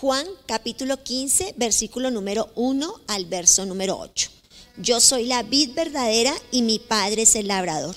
Juan 0.00 0.26
capítulo 0.46 1.02
15, 1.02 1.56
versículo 1.58 2.10
número 2.10 2.48
1 2.54 3.02
al 3.06 3.26
verso 3.26 3.66
número 3.66 3.98
8. 3.98 4.30
Yo 4.78 4.98
soy 4.98 5.26
la 5.26 5.42
vid 5.42 5.74
verdadera 5.74 6.32
y 6.50 6.62
mi 6.62 6.78
Padre 6.78 7.22
es 7.22 7.36
el 7.36 7.48
labrador. 7.48 7.94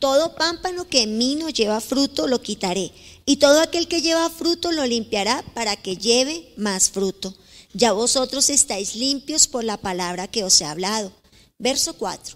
Todo 0.00 0.34
pámpano 0.34 0.88
que 0.88 1.02
en 1.02 1.18
mí 1.18 1.36
no 1.36 1.48
lleva 1.48 1.80
fruto 1.80 2.26
lo 2.26 2.42
quitaré, 2.42 2.90
y 3.26 3.36
todo 3.36 3.60
aquel 3.60 3.86
que 3.86 4.02
lleva 4.02 4.28
fruto 4.28 4.72
lo 4.72 4.84
limpiará 4.86 5.44
para 5.54 5.76
que 5.76 5.96
lleve 5.96 6.52
más 6.56 6.90
fruto. 6.90 7.32
Ya 7.72 7.92
vosotros 7.92 8.50
estáis 8.50 8.96
limpios 8.96 9.46
por 9.46 9.62
la 9.62 9.76
palabra 9.76 10.26
que 10.26 10.42
os 10.42 10.60
he 10.60 10.64
hablado. 10.64 11.12
Verso 11.60 11.94
4. 11.94 12.35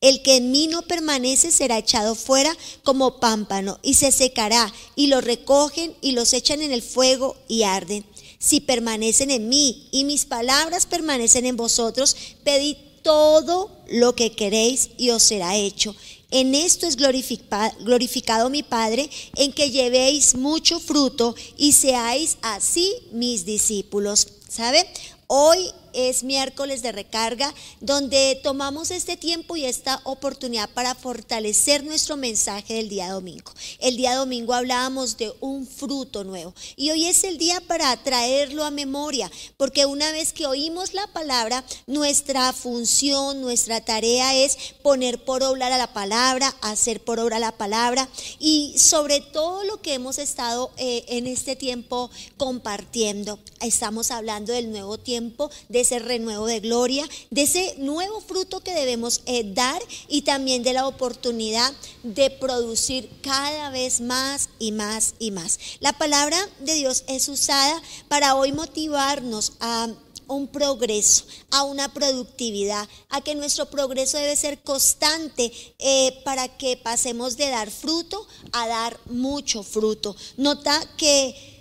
El 0.00 0.22
que 0.22 0.36
en 0.36 0.52
mí 0.52 0.68
no 0.68 0.82
permanece 0.82 1.50
será 1.50 1.78
echado 1.78 2.14
fuera 2.14 2.56
como 2.84 3.18
pámpano 3.18 3.80
y 3.82 3.94
se 3.94 4.12
secará 4.12 4.72
y 4.94 5.08
lo 5.08 5.20
recogen 5.20 5.94
y 6.00 6.12
los 6.12 6.32
echan 6.32 6.62
en 6.62 6.70
el 6.70 6.82
fuego 6.82 7.36
y 7.48 7.64
arden. 7.64 8.04
Si 8.38 8.60
permanecen 8.60 9.32
en 9.32 9.48
mí 9.48 9.88
y 9.90 10.04
mis 10.04 10.24
palabras 10.24 10.86
permanecen 10.86 11.46
en 11.46 11.56
vosotros, 11.56 12.16
pedid 12.44 12.76
todo 13.02 13.76
lo 13.88 14.14
que 14.14 14.32
queréis 14.32 14.90
y 14.98 15.10
os 15.10 15.24
será 15.24 15.56
hecho. 15.56 15.96
En 16.30 16.54
esto 16.54 16.86
es 16.86 16.96
glorificado 16.96 18.50
mi 18.50 18.62
Padre, 18.62 19.08
en 19.34 19.52
que 19.52 19.70
llevéis 19.70 20.34
mucho 20.34 20.78
fruto 20.78 21.34
y 21.56 21.72
seáis 21.72 22.36
así 22.42 22.94
mis 23.12 23.44
discípulos. 23.46 24.28
¿Sabe? 24.48 24.86
Hoy 25.26 25.58
es 25.92 26.24
miércoles 26.24 26.82
de 26.82 26.92
recarga, 26.92 27.52
donde 27.80 28.40
tomamos 28.42 28.90
este 28.90 29.16
tiempo 29.16 29.56
y 29.56 29.64
esta 29.64 30.00
oportunidad 30.04 30.70
para 30.70 30.94
fortalecer 30.94 31.84
nuestro 31.84 32.16
mensaje 32.16 32.74
del 32.74 32.88
día 32.88 33.10
domingo. 33.10 33.52
El 33.78 33.96
día 33.96 34.14
domingo 34.14 34.54
hablábamos 34.54 35.16
de 35.16 35.32
un 35.40 35.66
fruto 35.66 36.24
nuevo 36.24 36.54
y 36.76 36.90
hoy 36.90 37.06
es 37.06 37.24
el 37.24 37.38
día 37.38 37.60
para 37.60 37.96
traerlo 38.02 38.64
a 38.64 38.70
memoria, 38.70 39.30
porque 39.56 39.86
una 39.86 40.12
vez 40.12 40.32
que 40.32 40.46
oímos 40.46 40.94
la 40.94 41.06
palabra, 41.08 41.64
nuestra 41.86 42.52
función, 42.52 43.40
nuestra 43.40 43.80
tarea 43.84 44.34
es 44.34 44.56
poner 44.82 45.24
por 45.24 45.42
obra 45.42 45.68
la 45.76 45.92
palabra, 45.92 46.54
hacer 46.60 47.02
por 47.02 47.18
obra 47.18 47.38
la 47.38 47.52
palabra 47.52 48.08
y 48.38 48.74
sobre 48.76 49.20
todo 49.20 49.64
lo 49.64 49.80
que 49.80 49.94
hemos 49.94 50.18
estado 50.18 50.70
eh, 50.76 51.04
en 51.08 51.26
este 51.26 51.56
tiempo 51.56 52.10
compartiendo. 52.36 53.38
Estamos 53.60 54.10
hablando 54.10 54.52
del 54.52 54.70
nuevo 54.70 54.98
tiempo, 54.98 55.50
de 55.68 55.77
ese 55.80 55.98
renuevo 55.98 56.46
de 56.46 56.60
gloria, 56.60 57.08
de 57.30 57.42
ese 57.42 57.74
nuevo 57.78 58.20
fruto 58.20 58.60
que 58.60 58.74
debemos 58.74 59.22
eh, 59.26 59.42
dar 59.54 59.80
y 60.08 60.22
también 60.22 60.62
de 60.62 60.72
la 60.72 60.86
oportunidad 60.86 61.72
de 62.02 62.30
producir 62.30 63.08
cada 63.22 63.70
vez 63.70 64.00
más 64.00 64.48
y 64.58 64.72
más 64.72 65.14
y 65.18 65.30
más. 65.30 65.58
La 65.80 65.92
palabra 65.92 66.38
de 66.60 66.74
Dios 66.74 67.04
es 67.08 67.28
usada 67.28 67.82
para 68.08 68.34
hoy 68.34 68.52
motivarnos 68.52 69.52
a 69.60 69.88
un 70.28 70.46
progreso, 70.46 71.24
a 71.50 71.64
una 71.64 71.92
productividad, 71.92 72.86
a 73.08 73.20
que 73.22 73.34
nuestro 73.34 73.66
progreso 73.66 74.18
debe 74.18 74.36
ser 74.36 74.62
constante 74.62 75.50
eh, 75.78 76.20
para 76.24 76.48
que 76.56 76.76
pasemos 76.76 77.36
de 77.36 77.48
dar 77.48 77.70
fruto 77.70 78.26
a 78.52 78.68
dar 78.68 79.00
mucho 79.06 79.62
fruto. 79.62 80.14
Nota 80.36 80.78
que 80.96 81.57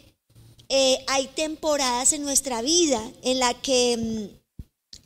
eh, 0.70 1.04
hay 1.08 1.28
temporadas 1.28 2.14
en 2.14 2.24
nuestra 2.24 2.62
vida 2.62 3.02
en 3.24 3.40
la 3.40 3.54
que 3.54 3.98
mm, 3.98 4.38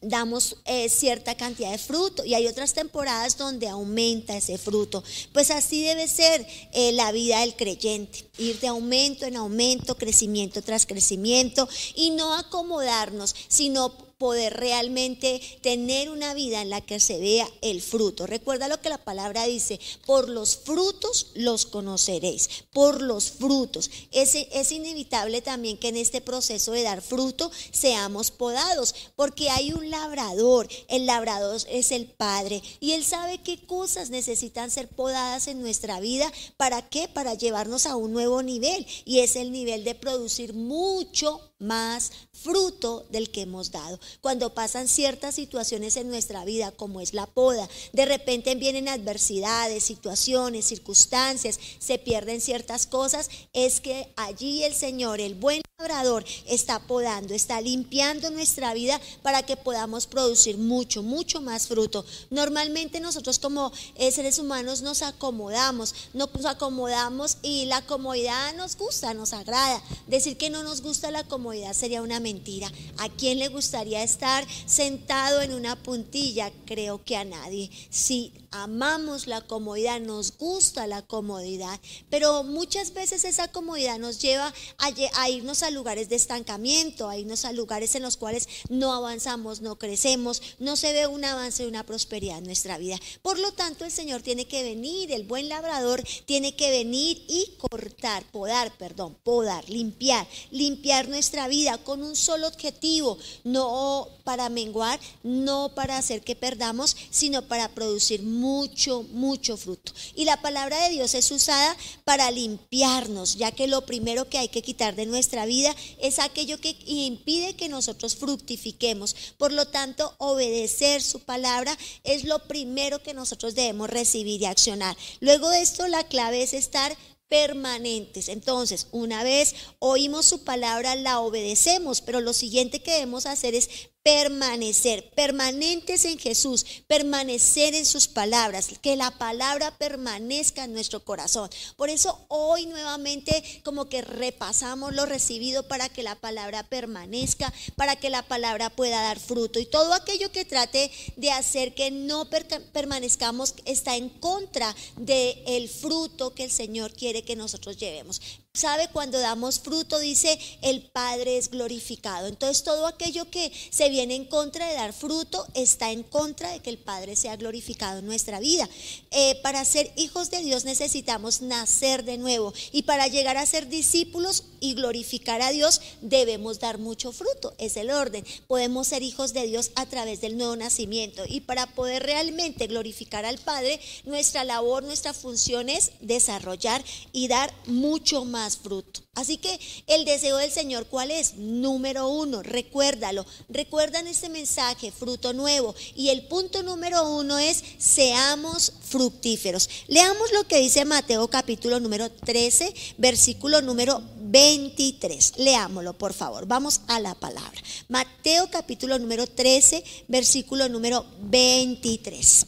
damos 0.01 0.57
eh, 0.65 0.89
cierta 0.89 1.35
cantidad 1.35 1.71
de 1.71 1.77
fruto 1.77 2.25
y 2.25 2.33
hay 2.33 2.47
otras 2.47 2.73
temporadas 2.73 3.37
donde 3.37 3.67
aumenta 3.67 4.35
ese 4.35 4.57
fruto. 4.57 5.03
Pues 5.31 5.51
así 5.51 5.83
debe 5.83 6.07
ser 6.07 6.45
eh, 6.73 6.91
la 6.93 7.11
vida 7.11 7.41
del 7.41 7.55
creyente, 7.55 8.29
ir 8.37 8.59
de 8.59 8.67
aumento 8.67 9.25
en 9.25 9.37
aumento, 9.37 9.95
crecimiento 9.95 10.61
tras 10.61 10.85
crecimiento 10.85 11.69
y 11.95 12.11
no 12.11 12.33
acomodarnos, 12.33 13.35
sino 13.47 13.93
poder 14.21 14.53
realmente 14.53 15.41
tener 15.61 16.11
una 16.11 16.35
vida 16.35 16.61
en 16.61 16.69
la 16.69 16.81
que 16.81 16.99
se 16.99 17.17
vea 17.17 17.49
el 17.61 17.81
fruto. 17.81 18.27
Recuerda 18.27 18.67
lo 18.67 18.79
que 18.79 18.89
la 18.89 18.99
palabra 18.99 19.47
dice, 19.47 19.79
por 20.05 20.29
los 20.29 20.57
frutos 20.57 21.31
los 21.33 21.65
conoceréis, 21.65 22.47
por 22.71 23.01
los 23.01 23.31
frutos. 23.31 23.89
Es, 24.11 24.35
es 24.35 24.71
inevitable 24.71 25.41
también 25.41 25.75
que 25.75 25.87
en 25.87 25.97
este 25.97 26.21
proceso 26.21 26.71
de 26.71 26.83
dar 26.83 27.01
fruto 27.01 27.49
seamos 27.71 28.29
podados, 28.29 28.93
porque 29.15 29.49
hay 29.49 29.73
un 29.73 29.89
labrador, 29.89 30.67
el 30.87 31.07
labrador 31.07 31.59
es 31.67 31.91
el 31.91 32.05
Padre 32.05 32.61
y 32.79 32.91
Él 32.91 33.03
sabe 33.03 33.39
qué 33.39 33.65
cosas 33.65 34.11
necesitan 34.11 34.69
ser 34.69 34.87
podadas 34.87 35.47
en 35.47 35.63
nuestra 35.63 35.99
vida, 35.99 36.31
¿para 36.57 36.87
qué? 36.87 37.07
Para 37.07 37.33
llevarnos 37.33 37.87
a 37.87 37.95
un 37.95 38.13
nuevo 38.13 38.43
nivel 38.43 38.85
y 39.03 39.21
es 39.21 39.35
el 39.35 39.51
nivel 39.51 39.83
de 39.83 39.95
producir 39.95 40.53
mucho 40.53 41.50
más 41.61 42.11
fruto 42.33 43.05
del 43.09 43.31
que 43.31 43.41
hemos 43.41 43.71
dado. 43.71 43.99
Cuando 44.19 44.53
pasan 44.53 44.87
ciertas 44.87 45.35
situaciones 45.35 45.95
en 45.95 46.09
nuestra 46.09 46.43
vida, 46.43 46.71
como 46.71 47.01
es 47.01 47.13
la 47.13 47.27
poda, 47.27 47.69
de 47.93 48.05
repente 48.05 48.55
vienen 48.55 48.89
adversidades, 48.89 49.83
situaciones, 49.83 50.65
circunstancias, 50.65 51.59
se 51.79 51.97
pierden 51.97 52.41
ciertas 52.41 52.87
cosas, 52.87 53.29
es 53.53 53.79
que 53.79 54.11
allí 54.17 54.63
el 54.63 54.73
Señor, 54.73 55.21
el 55.21 55.35
buen 55.35 55.61
labrador, 55.77 56.23
está 56.45 56.79
podando, 56.79 57.33
está 57.33 57.59
limpiando 57.59 58.29
nuestra 58.29 58.73
vida 58.73 58.99
para 59.21 59.43
que 59.43 59.57
podamos 59.57 60.05
producir 60.05 60.57
mucho, 60.57 61.01
mucho 61.01 61.41
más 61.41 61.67
fruto. 61.67 62.05
Normalmente 62.29 62.99
nosotros 62.99 63.39
como 63.39 63.71
eh, 63.95 64.11
seres 64.11 64.37
humanos 64.39 64.81
nos 64.81 65.01
acomodamos, 65.01 65.93
nos 66.13 66.45
acomodamos 66.45 67.37
y 67.41 67.65
la 67.65 67.81
comodidad 67.85 68.55
nos 68.55 68.75
gusta, 68.77 69.13
nos 69.13 69.33
agrada. 69.33 69.81
Decir 70.07 70.37
que 70.37 70.49
no 70.49 70.63
nos 70.63 70.81
gusta 70.81 71.11
la 71.11 71.23
comodidad 71.23 71.50
sería 71.73 72.01
una 72.01 72.19
mentira. 72.19 72.71
¿A 72.97 73.09
quién 73.09 73.39
le 73.39 73.47
gustaría 73.47 74.03
estar 74.03 74.45
sentado 74.65 75.41
en 75.41 75.53
una 75.53 75.75
puntilla? 75.75 76.51
Creo 76.65 77.03
que 77.03 77.15
a 77.15 77.23
nadie. 77.23 77.69
Si 77.89 78.33
amamos 78.51 79.27
la 79.27 79.41
comodidad, 79.41 79.99
nos 80.01 80.37
gusta 80.37 80.85
la 80.85 81.01
comodidad, 81.01 81.79
pero 82.09 82.43
muchas 82.43 82.93
veces 82.93 83.23
esa 83.23 83.47
comodidad 83.47 83.97
nos 83.97 84.19
lleva 84.19 84.53
a, 84.77 85.29
irnos 85.29 85.63
a 85.63 85.71
lugares 85.71 86.09
de 86.09 86.17
estancamiento, 86.17 87.07
a 87.07 87.17
irnos 87.17 87.45
a 87.45 87.53
lugares 87.53 87.95
en 87.95 88.03
los 88.03 88.17
cuales 88.17 88.47
no 88.69 88.93
avanzamos, 88.93 89.61
no 89.61 89.77
crecemos, 89.77 90.41
no 90.59 90.75
se 90.75 90.91
ve 90.91 91.07
un 91.07 91.23
avance, 91.23 91.65
una 91.65 91.85
prosperidad 91.85 92.39
en 92.39 92.45
nuestra 92.45 92.77
vida. 92.77 92.99
Por 93.21 93.39
lo 93.39 93.53
tanto, 93.53 93.85
el 93.85 93.91
Señor 93.91 94.21
tiene 94.21 94.45
que 94.45 94.63
venir, 94.63 95.11
el 95.11 95.23
buen 95.23 95.47
labrador 95.47 96.03
tiene 96.25 96.55
que 96.55 96.69
venir 96.69 97.23
y 97.27 97.53
cortar, 97.57 98.23
podar, 98.31 98.75
perdón, 98.77 99.17
podar, 99.23 99.69
limpiar, 99.69 100.27
limpiar 100.51 101.07
nuestra 101.07 101.47
vida 101.47 101.77
con 101.77 102.03
un 102.03 102.15
solo 102.15 102.47
objetivo, 102.47 103.17
no 103.45 104.07
para 104.23 104.49
menguar, 104.49 104.99
no 105.23 105.73
para 105.73 105.97
hacer 105.97 106.21
que 106.21 106.35
perdamos, 106.35 106.97
sino 107.09 107.43
para 107.43 107.69
producir 107.69 108.21
mucho, 108.41 109.03
mucho 109.11 109.55
fruto. 109.55 109.93
Y 110.15 110.25
la 110.25 110.41
palabra 110.41 110.83
de 110.83 110.89
Dios 110.89 111.13
es 111.13 111.29
usada 111.29 111.77
para 112.03 112.31
limpiarnos, 112.31 113.37
ya 113.37 113.51
que 113.51 113.67
lo 113.67 113.85
primero 113.85 114.27
que 114.27 114.39
hay 114.39 114.49
que 114.49 114.63
quitar 114.63 114.95
de 114.95 115.05
nuestra 115.05 115.45
vida 115.45 115.75
es 115.99 116.17
aquello 116.17 116.59
que 116.59 116.75
impide 116.87 117.55
que 117.55 117.69
nosotros 117.69 118.15
fructifiquemos. 118.15 119.15
Por 119.37 119.51
lo 119.51 119.67
tanto, 119.67 120.15
obedecer 120.17 121.03
su 121.03 121.19
palabra 121.19 121.77
es 122.03 122.23
lo 122.23 122.39
primero 122.47 123.03
que 123.03 123.13
nosotros 123.13 123.53
debemos 123.53 123.91
recibir 123.91 124.41
y 124.41 124.45
accionar. 124.45 124.97
Luego 125.19 125.49
de 125.49 125.61
esto, 125.61 125.87
la 125.87 126.03
clave 126.07 126.41
es 126.41 126.53
estar 126.53 126.97
permanentes. 127.31 128.27
Entonces, 128.27 128.87
una 128.91 129.23
vez 129.23 129.55
oímos 129.79 130.25
su 130.25 130.43
palabra, 130.43 130.95
la 130.95 131.21
obedecemos, 131.21 132.01
pero 132.01 132.19
lo 132.19 132.33
siguiente 132.33 132.81
que 132.81 132.91
debemos 132.91 133.25
hacer 133.25 133.55
es 133.55 133.69
permanecer, 134.03 135.11
permanentes 135.15 136.05
en 136.05 136.17
Jesús, 136.17 136.65
permanecer 136.87 137.75
en 137.75 137.85
sus 137.85 138.07
palabras, 138.07 138.69
que 138.81 138.95
la 138.95 139.11
palabra 139.11 139.77
permanezca 139.77 140.63
en 140.63 140.73
nuestro 140.73 141.03
corazón. 141.03 141.49
Por 141.75 141.89
eso 141.89 142.25
hoy 142.27 142.65
nuevamente 142.65 143.61
como 143.63 143.85
que 143.85 144.01
repasamos 144.01 144.93
lo 144.93 145.05
recibido 145.05 145.67
para 145.67 145.89
que 145.89 146.03
la 146.03 146.15
palabra 146.15 146.63
permanezca, 146.63 147.53
para 147.75 147.95
que 147.95 148.09
la 148.09 148.23
palabra 148.23 148.69
pueda 148.69 149.01
dar 149.01 149.19
fruto. 149.19 149.59
Y 149.59 149.65
todo 149.65 149.93
aquello 149.93 150.31
que 150.31 150.45
trate 150.45 150.91
de 151.17 151.31
hacer 151.31 151.75
que 151.75 151.91
no 151.91 152.27
permanezcamos 152.73 153.53
está 153.65 153.95
en 153.95 154.09
contra 154.09 154.75
del 154.97 155.37
el 155.45 155.69
fruto 155.69 156.33
que 156.33 156.43
el 156.43 156.51
Señor 156.51 156.93
quiere 156.93 157.23
que 157.23 157.35
nosotros 157.35 157.77
llevemos. 157.77 158.21
Sabe, 158.53 158.89
cuando 158.91 159.17
damos 159.17 159.61
fruto, 159.61 159.97
dice, 159.99 160.37
el 160.61 160.81
Padre 160.81 161.37
es 161.37 161.49
glorificado. 161.49 162.27
Entonces 162.27 162.63
todo 162.63 162.85
aquello 162.85 163.29
que 163.29 163.49
se 163.69 163.89
viene 163.89 164.15
en 164.15 164.25
contra 164.25 164.67
de 164.67 164.73
dar 164.73 164.91
fruto 164.91 165.47
está 165.53 165.91
en 165.91 166.03
contra 166.03 166.51
de 166.51 166.59
que 166.59 166.69
el 166.69 166.77
Padre 166.77 167.15
sea 167.15 167.37
glorificado 167.37 167.99
en 167.99 168.05
nuestra 168.05 168.41
vida. 168.41 168.69
Eh, 169.11 169.39
para 169.41 169.63
ser 169.63 169.91
hijos 169.95 170.31
de 170.31 170.41
Dios 170.41 170.65
necesitamos 170.65 171.41
nacer 171.41 172.03
de 172.03 172.17
nuevo 172.17 172.53
y 172.73 172.83
para 172.83 173.07
llegar 173.07 173.37
a 173.37 173.45
ser 173.45 173.69
discípulos 173.69 174.43
y 174.59 174.73
glorificar 174.73 175.41
a 175.41 175.51
Dios 175.51 175.81
debemos 176.01 176.59
dar 176.59 176.77
mucho 176.77 177.13
fruto. 177.13 177.53
Es 177.57 177.77
el 177.77 177.89
orden. 177.89 178.25
Podemos 178.47 178.89
ser 178.89 179.01
hijos 179.01 179.31
de 179.31 179.47
Dios 179.47 179.71
a 179.75 179.85
través 179.85 180.19
del 180.19 180.37
nuevo 180.37 180.57
nacimiento 180.57 181.23
y 181.25 181.39
para 181.39 181.67
poder 181.67 182.03
realmente 182.03 182.67
glorificar 182.67 183.25
al 183.25 183.37
Padre, 183.37 183.79
nuestra 184.03 184.43
labor, 184.43 184.83
nuestra 184.83 185.13
función 185.13 185.69
es 185.69 185.91
desarrollar 186.01 186.83
y 187.13 187.29
dar 187.29 187.53
mucho 187.65 188.25
más 188.25 188.40
fruto. 188.49 189.01
Así 189.13 189.37
que 189.37 189.59
el 189.87 190.05
deseo 190.05 190.37
del 190.37 190.51
Señor, 190.51 190.87
¿cuál 190.87 191.11
es? 191.11 191.35
Número 191.35 192.07
uno, 192.07 192.41
recuérdalo. 192.41 193.25
Recuerdan 193.49 194.07
este 194.07 194.29
mensaje, 194.29 194.91
fruto 194.91 195.33
nuevo. 195.33 195.75
Y 195.95 196.09
el 196.09 196.27
punto 196.27 196.63
número 196.63 197.09
uno 197.09 197.37
es, 197.37 197.63
seamos 197.77 198.73
fructíferos. 198.81 199.69
Leamos 199.87 200.31
lo 200.33 200.47
que 200.47 200.59
dice 200.59 200.85
Mateo 200.85 201.27
capítulo 201.27 201.79
número 201.79 202.09
13, 202.09 202.73
versículo 202.97 203.61
número 203.61 204.01
23. 204.17 205.33
Leámoslo, 205.37 205.93
por 205.93 206.13
favor. 206.13 206.45
Vamos 206.45 206.81
a 206.87 206.99
la 206.99 207.15
palabra. 207.15 207.61
Mateo 207.89 208.49
capítulo 208.49 208.97
número 208.97 209.27
13, 209.27 209.83
versículo 210.07 210.69
número 210.69 211.05
23. 211.21 212.45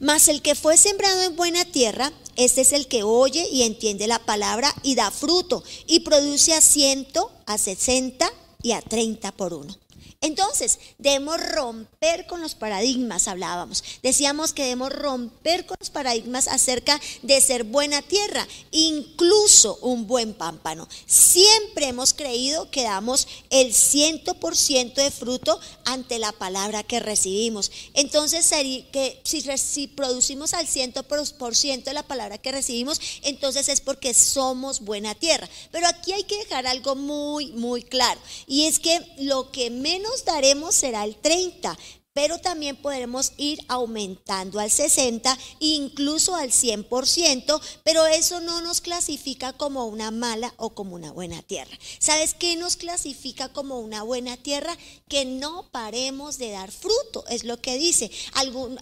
Mas 0.00 0.28
el 0.28 0.42
que 0.42 0.54
fue 0.54 0.76
sembrado 0.76 1.22
en 1.22 1.36
buena 1.36 1.64
tierra, 1.64 2.12
este 2.36 2.62
es 2.62 2.72
el 2.72 2.88
que 2.88 3.02
oye 3.02 3.48
y 3.50 3.62
entiende 3.62 4.06
la 4.06 4.18
palabra 4.18 4.74
y 4.82 4.94
da 4.94 5.10
fruto 5.10 5.62
y 5.86 6.00
produce 6.00 6.54
a 6.54 6.60
ciento, 6.60 7.30
a 7.46 7.58
sesenta 7.58 8.32
y 8.62 8.72
a 8.72 8.80
treinta 8.82 9.32
por 9.32 9.54
uno. 9.54 9.76
Entonces, 10.24 10.78
debemos 10.96 11.38
romper 11.38 12.26
con 12.26 12.40
los 12.40 12.54
paradigmas, 12.54 13.28
hablábamos. 13.28 13.84
Decíamos 14.02 14.54
que 14.54 14.62
debemos 14.62 14.90
romper 14.90 15.66
con 15.66 15.76
los 15.78 15.90
paradigmas 15.90 16.48
acerca 16.48 16.98
de 17.20 17.42
ser 17.42 17.64
buena 17.64 18.00
tierra, 18.00 18.48
incluso 18.70 19.76
un 19.82 20.06
buen 20.06 20.32
pámpano. 20.32 20.88
Siempre 21.04 21.88
hemos 21.88 22.14
creído 22.14 22.70
que 22.70 22.84
damos 22.84 23.28
el 23.50 23.74
ciento 23.74 24.32
por 24.32 24.56
ciento 24.56 25.02
de 25.02 25.10
fruto 25.10 25.60
ante 25.84 26.18
la 26.18 26.32
palabra 26.32 26.82
que 26.82 27.00
recibimos. 27.00 27.70
Entonces, 27.94 28.50
que 28.92 29.20
si, 29.24 29.88
producimos 29.88 30.54
al 30.54 30.66
ciento 30.66 31.02
por 31.02 31.56
ciento 31.56 31.92
la 31.92 32.02
palabra 32.02 32.38
que 32.38 32.52
recibimos, 32.52 33.00
entonces 33.22 33.68
es 33.68 33.80
porque 33.80 34.14
somos 34.14 34.80
buena 34.80 35.14
tierra. 35.14 35.48
Pero 35.70 35.86
aquí 35.86 36.12
hay 36.12 36.24
que 36.24 36.38
dejar 36.38 36.66
algo 36.66 36.94
muy, 36.94 37.52
muy 37.52 37.82
claro. 37.82 38.20
Y 38.46 38.66
es 38.66 38.78
que 38.78 39.00
lo 39.18 39.50
que 39.50 39.70
menos 39.70 40.24
daremos 40.24 40.74
será 40.74 41.04
el 41.04 41.16
30, 41.16 41.76
pero 42.14 42.38
también 42.38 42.76
podremos 42.76 43.32
ir 43.36 43.58
aumentando 43.68 44.60
al 44.60 44.70
60, 44.70 45.36
incluso 45.58 46.34
al 46.34 46.50
100%, 46.50 47.60
pero 47.82 48.06
eso 48.06 48.40
no 48.40 48.62
nos 48.62 48.80
clasifica 48.80 49.52
como 49.52 49.86
una 49.86 50.10
mala 50.10 50.54
o 50.56 50.70
como 50.70 50.94
una 50.94 51.12
buena 51.12 51.42
tierra. 51.42 51.76
¿Sabes 51.98 52.34
qué 52.34 52.56
nos 52.56 52.76
clasifica 52.76 53.48
como 53.48 53.80
una 53.80 54.04
buena 54.04 54.36
tierra? 54.36 54.76
Que 55.08 55.24
no 55.24 55.68
paremos 55.70 56.38
de 56.38 56.52
dar 56.52 56.70
fruto, 56.70 57.24
es 57.28 57.44
lo 57.44 57.60
que 57.60 57.76
dice. 57.76 58.10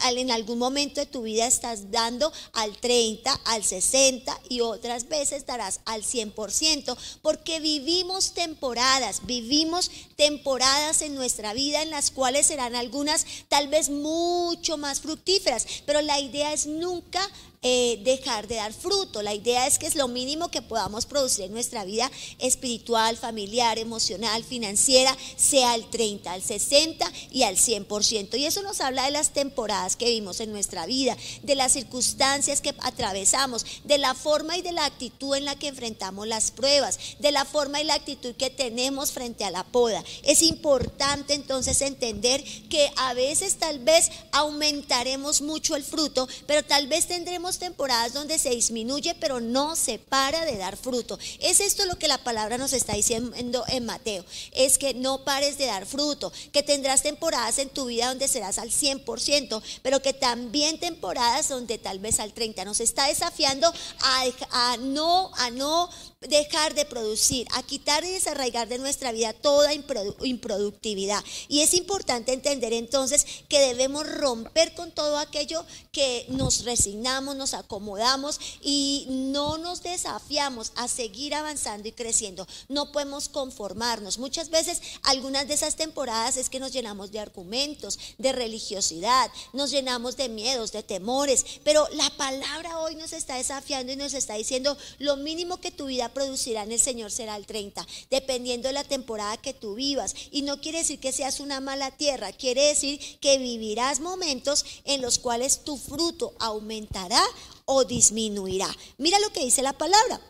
En 0.04 0.30
algún 0.30 0.58
momento 0.58 1.00
de 1.00 1.06
tu 1.06 1.22
vida 1.22 1.46
estás 1.46 1.90
dando 1.90 2.32
al 2.52 2.76
30, 2.76 3.32
al 3.46 3.64
60 3.64 4.40
y 4.50 4.60
otras 4.60 5.08
veces 5.08 5.46
darás 5.46 5.80
al 5.86 6.02
100%, 6.02 6.96
porque 7.22 7.60
vivimos 7.60 8.34
temporadas, 8.34 9.24
vivimos 9.24 9.90
temporadas 10.22 11.02
en 11.02 11.16
nuestra 11.16 11.52
vida 11.52 11.82
en 11.82 11.90
las 11.90 12.12
cuales 12.12 12.46
serán 12.46 12.76
algunas 12.76 13.26
tal 13.48 13.66
vez 13.66 13.90
mucho 13.90 14.76
más 14.76 15.00
fructíferas, 15.00 15.66
pero 15.84 16.00
la 16.00 16.20
idea 16.20 16.52
es 16.52 16.68
nunca 16.68 17.28
eh, 17.64 18.00
dejar 18.02 18.48
de 18.48 18.56
dar 18.56 18.72
fruto. 18.72 19.22
La 19.22 19.34
idea 19.34 19.68
es 19.68 19.78
que 19.78 19.86
es 19.86 19.94
lo 19.94 20.08
mínimo 20.08 20.48
que 20.48 20.62
podamos 20.62 21.06
producir 21.06 21.44
en 21.44 21.52
nuestra 21.52 21.84
vida 21.84 22.10
espiritual, 22.38 23.16
familiar, 23.16 23.78
emocional, 23.78 24.42
financiera, 24.42 25.16
sea 25.36 25.72
al 25.72 25.88
30, 25.88 26.32
al 26.32 26.42
60 26.42 27.10
y 27.30 27.44
al 27.44 27.56
100%. 27.56 28.36
Y 28.36 28.46
eso 28.46 28.62
nos 28.62 28.80
habla 28.80 29.04
de 29.04 29.12
las 29.12 29.30
temporadas 29.30 29.94
que 29.94 30.10
vimos 30.10 30.40
en 30.40 30.50
nuestra 30.50 30.86
vida, 30.86 31.16
de 31.42 31.54
las 31.54 31.72
circunstancias 31.72 32.60
que 32.60 32.74
atravesamos, 32.80 33.64
de 33.84 33.98
la 33.98 34.14
forma 34.14 34.56
y 34.56 34.62
de 34.62 34.72
la 34.72 34.84
actitud 34.84 35.36
en 35.36 35.44
la 35.44 35.56
que 35.56 35.68
enfrentamos 35.68 36.26
las 36.26 36.50
pruebas, 36.50 36.98
de 37.20 37.30
la 37.30 37.44
forma 37.44 37.80
y 37.80 37.84
la 37.84 37.94
actitud 37.94 38.34
que 38.34 38.50
tenemos 38.50 39.12
frente 39.12 39.44
a 39.44 39.52
la 39.52 39.62
poda. 39.62 40.02
Es 40.24 40.42
importante 40.42 41.34
entonces 41.34 41.80
entender 41.80 42.42
que 42.68 42.90
a 42.96 43.14
veces 43.14 43.56
tal 43.56 43.78
vez 43.78 44.10
aumentaremos 44.32 45.42
mucho 45.42 45.76
el 45.76 45.84
fruto, 45.84 46.28
pero 46.46 46.64
tal 46.64 46.88
vez 46.88 47.06
tendremos 47.06 47.51
temporadas 47.58 48.12
donde 48.12 48.38
se 48.38 48.50
disminuye, 48.50 49.14
pero 49.14 49.40
no 49.40 49.76
se 49.76 49.98
para 49.98 50.44
de 50.44 50.56
dar 50.56 50.76
fruto. 50.76 51.18
Es 51.40 51.60
esto 51.60 51.84
lo 51.86 51.96
que 51.96 52.08
la 52.08 52.18
palabra 52.18 52.58
nos 52.58 52.72
está 52.72 52.94
diciendo 52.94 53.64
en 53.68 53.86
Mateo. 53.86 54.24
Es 54.52 54.78
que 54.78 54.94
no 54.94 55.24
pares 55.24 55.58
de 55.58 55.66
dar 55.66 55.86
fruto, 55.86 56.32
que 56.52 56.62
tendrás 56.62 57.02
temporadas 57.02 57.58
en 57.58 57.68
tu 57.68 57.86
vida 57.86 58.08
donde 58.08 58.28
serás 58.28 58.58
al 58.58 58.70
100%, 58.70 59.62
pero 59.82 60.02
que 60.02 60.12
también 60.12 60.78
temporadas 60.78 61.48
donde 61.48 61.78
tal 61.78 61.98
vez 61.98 62.20
al 62.20 62.32
30 62.32 62.64
nos 62.64 62.80
está 62.80 63.08
desafiando 63.08 63.72
a, 64.00 64.24
a 64.50 64.76
no 64.78 65.30
a 65.36 65.50
no 65.50 65.88
dejar 66.28 66.74
de 66.74 66.84
producir, 66.84 67.46
a 67.52 67.62
quitar 67.62 68.04
y 68.04 68.10
desarraigar 68.10 68.68
de 68.68 68.78
nuestra 68.78 69.12
vida 69.12 69.32
toda 69.32 69.72
improductividad. 69.74 71.22
Y 71.48 71.60
es 71.60 71.74
importante 71.74 72.32
entender 72.32 72.72
entonces 72.72 73.26
que 73.48 73.60
debemos 73.60 74.06
romper 74.06 74.74
con 74.74 74.90
todo 74.90 75.18
aquello 75.18 75.64
que 75.92 76.26
nos 76.28 76.64
resignamos, 76.64 77.36
nos 77.36 77.54
acomodamos 77.54 78.40
y 78.60 79.06
no 79.08 79.58
nos 79.58 79.82
desafiamos 79.82 80.72
a 80.76 80.88
seguir 80.88 81.34
avanzando 81.34 81.88
y 81.88 81.92
creciendo. 81.92 82.46
No 82.68 82.92
podemos 82.92 83.28
conformarnos. 83.28 84.18
Muchas 84.18 84.50
veces 84.50 84.80
algunas 85.02 85.48
de 85.48 85.54
esas 85.54 85.76
temporadas 85.76 86.36
es 86.36 86.48
que 86.48 86.60
nos 86.60 86.72
llenamos 86.72 87.10
de 87.10 87.20
argumentos, 87.20 87.98
de 88.18 88.32
religiosidad, 88.32 89.30
nos 89.52 89.70
llenamos 89.70 90.16
de 90.16 90.28
miedos, 90.28 90.72
de 90.72 90.82
temores, 90.82 91.44
pero 91.64 91.88
la 91.92 92.10
palabra 92.16 92.78
hoy 92.78 92.94
nos 92.94 93.12
está 93.12 93.36
desafiando 93.36 93.92
y 93.92 93.96
nos 93.96 94.14
está 94.14 94.34
diciendo 94.34 94.76
lo 94.98 95.16
mínimo 95.16 95.58
que 95.58 95.70
tu 95.70 95.86
vida 95.86 96.11
producirá 96.12 96.62
en 96.62 96.72
el 96.72 96.80
Señor 96.80 97.10
será 97.10 97.36
el 97.36 97.46
30, 97.46 97.86
dependiendo 98.10 98.68
de 98.68 98.74
la 98.74 98.84
temporada 98.84 99.36
que 99.36 99.54
tú 99.54 99.74
vivas. 99.74 100.14
Y 100.30 100.42
no 100.42 100.60
quiere 100.60 100.78
decir 100.78 100.98
que 101.00 101.12
seas 101.12 101.40
una 101.40 101.60
mala 101.60 101.90
tierra, 101.90 102.32
quiere 102.32 102.68
decir 102.68 103.00
que 103.20 103.38
vivirás 103.38 104.00
momentos 104.00 104.64
en 104.84 105.02
los 105.02 105.18
cuales 105.18 105.64
tu 105.64 105.76
fruto 105.76 106.34
aumentará 106.38 107.22
o 107.64 107.84
disminuirá. 107.84 108.68
Mira 108.98 109.18
lo 109.20 109.30
que 109.32 109.44
dice 109.44 109.62
la 109.62 109.72
palabra, 109.72 110.20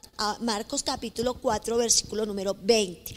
Marcos 0.41 0.83
capítulo 0.83 1.35
4, 1.35 1.77
versículo 1.77 2.27
número 2.27 2.55
20. 2.61 3.15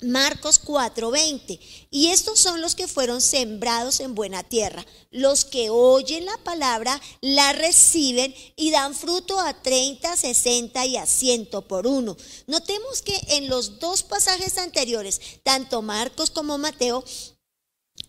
Marcos 0.00 0.60
4:20. 0.64 1.60
Y 1.90 2.08
estos 2.08 2.38
son 2.38 2.60
los 2.60 2.74
que 2.74 2.88
fueron 2.88 3.20
sembrados 3.20 4.00
en 4.00 4.14
buena 4.14 4.42
tierra, 4.42 4.86
los 5.10 5.44
que 5.44 5.70
oyen 5.70 6.24
la 6.24 6.36
palabra, 6.38 7.00
la 7.20 7.52
reciben 7.52 8.34
y 8.56 8.70
dan 8.70 8.94
fruto 8.94 9.40
a 9.40 9.62
30, 9.62 10.16
60 10.16 10.86
y 10.86 10.96
a 10.96 11.06
100 11.06 11.48
por 11.66 11.86
uno. 11.86 12.16
Notemos 12.46 13.02
que 13.02 13.18
en 13.28 13.48
los 13.48 13.78
dos 13.78 14.02
pasajes 14.02 14.58
anteriores, 14.58 15.20
tanto 15.42 15.82
Marcos 15.82 16.30
como 16.30 16.58
Mateo, 16.58 17.04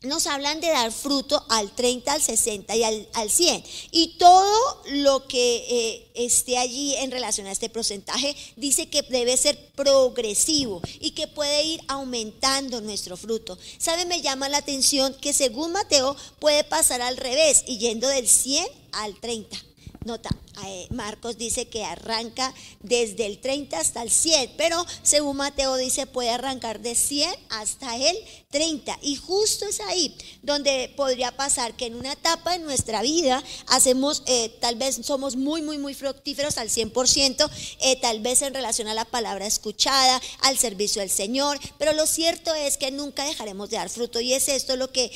nos 0.02 0.28
hablan 0.28 0.62
de 0.62 0.70
dar 0.70 0.92
fruto 0.92 1.44
al 1.50 1.72
30, 1.72 2.14
al 2.14 2.22
60 2.22 2.76
y 2.76 2.84
al, 2.84 3.30
100. 3.30 3.64
Y 3.92 4.18
todo 4.18 4.82
lo 4.92 5.28
que 5.28 5.66
eh, 5.70 6.08
esté 6.14 6.58
allí 6.58 6.96
en 6.96 7.12
relación 7.12 7.48
a 7.48 7.52
este 7.52 7.70
porcentaje 7.70 8.36
dice 8.56 8.90
que 8.90 9.02
debe 9.02 9.36
ser 9.36 9.58
progresivo 9.76 10.82
y 11.00 11.12
que 11.12 11.28
puede 11.28 11.64
ir 11.64 11.82
aumentando 11.88 12.82
nuestro 12.82 13.18
fruto. 13.18 13.58
¿Sabe? 13.78 14.06
Me 14.06 14.22
llama 14.22 14.50
la 14.50 14.58
atención 14.58 15.14
que 15.16 15.34
según 15.34 15.74
Mateo 15.74 16.16
puede 16.40 16.64
pasar 16.64 17.02
al 17.02 17.18
revés 17.18 17.64
y 17.68 17.78
yendo 17.78 18.08
del 18.08 18.28
100 18.28 18.66
al 18.94 19.20
30. 19.20 19.58
Nota, 20.06 20.30
Marcos 20.90 21.38
dice 21.38 21.68
que 21.68 21.86
arranca 21.86 22.54
desde 22.82 23.26
el 23.26 23.40
30 23.40 23.80
hasta 23.80 24.02
el 24.02 24.12
100, 24.12 24.54
pero 24.58 24.86
según 25.04 25.38
Mateo 25.38 25.76
dice 25.76 26.06
puede 26.06 26.30
arrancar 26.30 26.80
de 26.82 26.96
100 26.96 27.34
hasta 27.50 27.96
el 27.96 28.18
30. 28.50 28.98
Y 29.02 29.16
justo 29.16 29.66
es 29.66 29.80
ahí 29.82 30.16
donde 30.42 30.94
podría 30.96 31.36
pasar 31.36 31.76
que 31.76 31.86
en 31.86 31.96
una 31.96 32.14
etapa 32.14 32.54
de 32.54 32.60
nuestra 32.60 33.02
vida 33.02 33.44
hacemos, 33.68 34.24
eh, 34.26 34.58
tal 34.60 34.76
vez 34.76 35.00
somos 35.04 35.36
muy, 35.36 35.62
muy, 35.62 35.78
muy 35.78 35.94
fructíferos 35.94 36.58
al 36.58 36.70
100%, 36.70 37.50
eh, 37.82 38.00
tal 38.02 38.20
vez 38.22 38.42
en 38.42 38.54
relación 38.54 38.88
a 38.88 38.94
la 38.94 39.06
palabra 39.06 39.46
escuchada, 39.46 40.22
al 40.42 40.58
servicio 40.58 41.02
del 41.02 41.12
Señor, 41.12 41.60
pero 41.78 41.94
lo 41.94 42.08
cierto 42.08 42.54
es 42.54 42.78
que 42.78 42.92
nunca 42.92 43.24
dejaremos 43.24 43.70
de 43.70 43.78
dar 43.78 43.90
fruto 43.90 44.20
y 44.20 44.34
es 44.34 44.48
esto 44.48 44.76
lo 44.76 44.92
que 44.92 45.12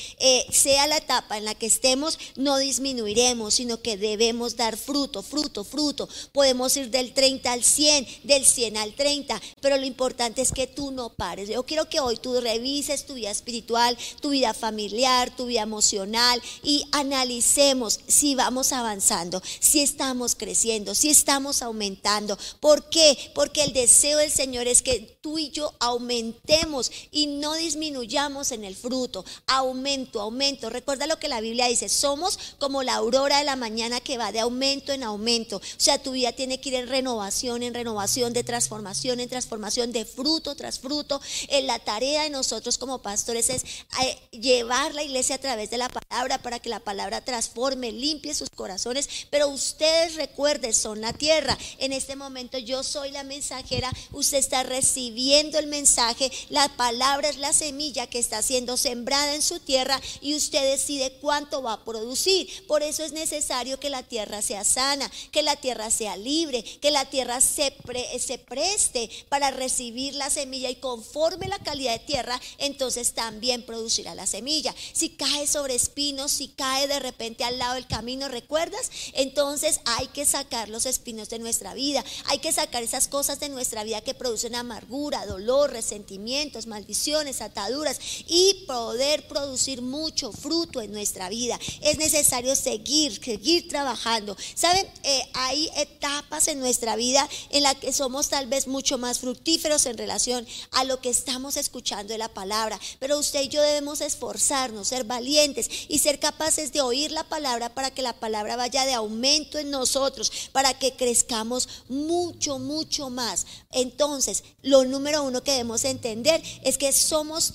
sea 0.52 0.88
la 0.88 0.98
etapa 0.98 1.38
en 1.38 1.46
la 1.46 1.56
que 1.56 1.66
estemos, 1.66 2.20
no 2.36 2.58
disminuiremos, 2.58 3.56
sino 3.56 3.82
que 3.82 3.98
debemos 3.98 4.56
dar 4.56 4.78
fruto 4.78 5.24
fruto, 5.34 5.64
fruto. 5.64 6.08
Podemos 6.32 6.78
ir 6.78 6.92
del 6.92 7.12
30 7.12 7.52
al 7.52 7.64
100, 7.64 8.08
del 8.24 8.46
100 8.46 8.78
al 8.78 8.94
30, 8.94 9.42
pero 9.62 9.78
lo 9.78 9.86
importante 9.86 10.44
es 10.44 10.52
que 10.52 10.68
tú 10.68 10.92
no 10.92 11.10
pares. 11.10 11.50
Yo 11.50 11.64
quiero 11.64 11.90
que 11.90 12.00
hoy 12.00 12.18
tú 12.18 12.40
revises 12.40 13.08
tu 13.08 13.16
vida 13.16 13.32
espiritual, 13.32 13.98
tu 14.22 14.30
vida 14.30 14.54
familiar, 14.54 15.36
tu 15.36 15.48
vida 15.48 15.62
emocional 15.62 16.40
y 16.62 16.86
analicemos 16.92 18.00
si 18.08 18.36
vamos 18.36 18.72
avanzando, 18.74 19.42
si 19.60 19.82
estamos 19.82 20.36
creciendo, 20.36 20.94
si 20.94 21.10
estamos 21.10 21.64
aumentando. 21.64 22.38
¿Por 22.60 22.90
qué? 22.90 23.18
Porque 23.34 23.64
el 23.64 23.74
deseo 23.74 24.20
del 24.20 24.32
Señor 24.32 24.68
es 24.68 24.84
que 24.84 25.18
tú 25.22 25.40
y 25.40 25.50
yo 25.50 25.74
aumentemos 25.80 26.92
y 27.10 27.26
no 27.26 27.56
disminuyamos 27.56 28.52
en 28.52 28.66
el 28.66 28.76
fruto. 28.76 29.26
Aumento, 29.48 30.22
aumento. 30.22 30.70
Recuerda 30.70 31.08
lo 31.08 31.18
que 31.18 31.28
la 31.28 31.42
Biblia 31.42 31.68
dice, 31.68 31.90
somos 31.90 32.38
como 32.60 32.84
la 32.84 32.96
aurora 32.96 33.40
de 33.40 33.46
la 33.46 33.56
mañana 33.56 34.00
que 34.00 34.20
va 34.20 34.32
de 34.32 34.42
aumento 34.42 34.92
en 34.92 35.02
aumento. 35.02 35.23
O 35.58 35.62
sea, 35.78 36.02
tu 36.02 36.12
vida 36.12 36.32
tiene 36.32 36.60
que 36.60 36.70
ir 36.70 36.76
en 36.76 36.88
renovación, 36.88 37.64
en 37.64 37.74
renovación, 37.74 38.34
de 38.34 38.44
transformación 38.44 39.20
en 39.20 39.30
transformación, 39.30 39.92
de 39.92 40.06
fruto 40.06 40.56
tras 40.56 40.80
fruto. 40.80 41.22
En 41.48 41.68
la 41.68 41.80
tarea 41.80 42.24
de 42.24 42.30
nosotros 42.30 42.78
como 42.78 43.02
pastores 43.02 43.50
es 43.50 43.64
eh, 44.02 44.18
llevar 44.32 44.94
la 44.94 45.04
iglesia 45.04 45.36
a 45.36 45.40
través 45.40 45.70
de 45.70 45.78
la 45.78 45.90
palabra 45.90 46.38
para 46.42 46.60
que 46.60 46.70
la 46.70 46.80
palabra 46.80 47.22
transforme, 47.22 47.92
limpie 47.92 48.34
sus 48.34 48.50
corazones. 48.50 49.08
Pero 49.30 49.50
ustedes 49.50 50.16
recuerden, 50.16 50.74
son 50.74 51.02
la 51.02 51.14
tierra. 51.14 51.58
En 51.80 51.94
este 51.94 52.16
momento 52.16 52.58
yo 52.58 52.84
soy 52.84 53.12
la 53.12 53.24
mensajera, 53.24 53.92
usted 54.12 54.38
está 54.38 54.64
recibiendo 54.64 55.60
el 55.60 55.68
mensaje, 55.68 56.32
la 56.50 56.68
palabra 56.76 57.30
es 57.30 57.38
la 57.38 57.54
semilla 57.54 58.08
que 58.08 58.20
está 58.20 58.42
siendo 58.42 58.78
sembrada 58.78 59.36
en 59.36 59.42
su 59.42 59.60
tierra 59.60 60.00
y 60.22 60.36
usted 60.36 60.72
decide 60.72 61.18
cuánto 61.22 61.62
va 61.62 61.74
a 61.74 61.84
producir. 61.84 62.48
Por 62.68 62.84
eso 62.84 63.04
es 63.04 63.12
necesario 63.12 63.80
que 63.80 63.90
la 63.90 64.04
tierra 64.04 64.42
sea 64.42 64.64
sana, 64.64 65.03
que 65.32 65.44
la 65.44 65.56
tierra 65.56 65.90
sea 65.90 66.18
libre, 66.18 66.64
que 66.64 66.92
la 66.92 67.06
tierra 67.10 67.42
se, 67.42 67.76
se 68.20 68.38
preste 68.38 69.10
para 69.30 69.52
recibir 69.52 70.16
la 70.16 70.30
semilla 70.30 70.70
y 70.70 70.76
conforme 70.76 71.48
la 71.48 71.60
calidad 71.60 71.94
de 71.94 72.06
tierra, 72.06 72.40
entonces 72.58 73.14
también 73.14 73.66
producirá 73.66 74.16
la 74.16 74.26
semilla. 74.26 74.74
Si 74.94 75.10
cae 75.10 75.48
sobre 75.48 75.76
espinos, 75.76 76.32
si 76.32 76.50
cae 76.50 76.88
de 76.88 77.00
repente 77.00 77.44
al 77.44 77.58
lado 77.58 77.76
del 77.76 77.88
camino, 77.88 78.28
¿recuerdas? 78.28 78.92
Entonces 79.14 79.80
hay 79.86 80.08
que 80.08 80.26
sacar 80.26 80.70
los 80.70 80.86
espinos 80.86 81.30
de 81.30 81.40
nuestra 81.40 81.74
vida, 81.74 82.04
hay 82.26 82.40
que 82.40 82.52
sacar 82.52 82.84
esas 82.84 83.08
cosas 83.08 83.40
de 83.40 83.50
nuestra 83.50 83.84
vida 83.84 84.02
que 84.02 84.14
producen 84.14 84.56
amargura, 84.56 85.26
dolor, 85.26 85.72
resentimientos, 85.72 86.68
maldiciones, 86.68 87.42
ataduras 87.42 88.00
y 88.28 88.66
poder 88.68 89.28
producir 89.28 89.82
mucho 89.82 90.32
fruto 90.32 90.82
en 90.82 90.92
nuestra 90.92 91.30
vida. 91.30 91.60
Es 91.82 91.98
necesario 91.98 92.56
seguir, 92.56 93.24
seguir 93.24 93.68
trabajando. 93.68 94.36
¿Saben? 94.56 94.88
Eh, 95.04 95.22
hay 95.34 95.70
etapas 95.76 96.48
en 96.48 96.60
nuestra 96.60 96.96
vida 96.96 97.28
en 97.50 97.64
las 97.64 97.76
que 97.76 97.92
somos 97.92 98.30
tal 98.30 98.48
vez 98.48 98.68
mucho 98.68 98.98
más 98.98 99.20
fructíferos 99.20 99.86
en 99.86 99.98
relación 99.98 100.46
a 100.72 100.84
lo 100.84 101.00
que 101.02 101.10
estamos 101.10 101.58
escuchando 101.58 102.14
de 102.14 102.18
la 102.18 102.34
palabra. 102.34 102.80
Pero 103.00 103.20
usted 103.20 103.42
y 103.42 103.50
yo 103.50 103.62
debemos 103.62 104.02
esforzarnos, 104.02 104.88
ser 104.88 105.04
valientes 105.04 105.70
y 105.88 106.00
ser 106.00 106.20
capaces 106.20 106.72
de 106.72 106.82
oír 106.82 107.12
la 107.12 107.24
palabra 107.24 107.74
para 107.74 107.92
que 107.92 108.02
la 108.02 108.14
palabra 108.14 108.56
vaya 108.56 108.86
de 108.86 108.94
aumento 108.94 109.58
en 109.58 109.72
nosotros, 109.72 110.32
para 110.52 110.74
que 110.78 110.96
crezcamos 110.96 111.68
mucho, 111.90 112.60
mucho 112.60 113.10
más. 113.10 113.46
Entonces, 113.72 114.44
lo 114.62 114.86
número 114.86 115.24
uno 115.24 115.44
que 115.44 115.52
debemos 115.52 115.84
entender 115.84 116.42
es 116.64 116.78
que 116.78 116.92
somos 116.92 117.54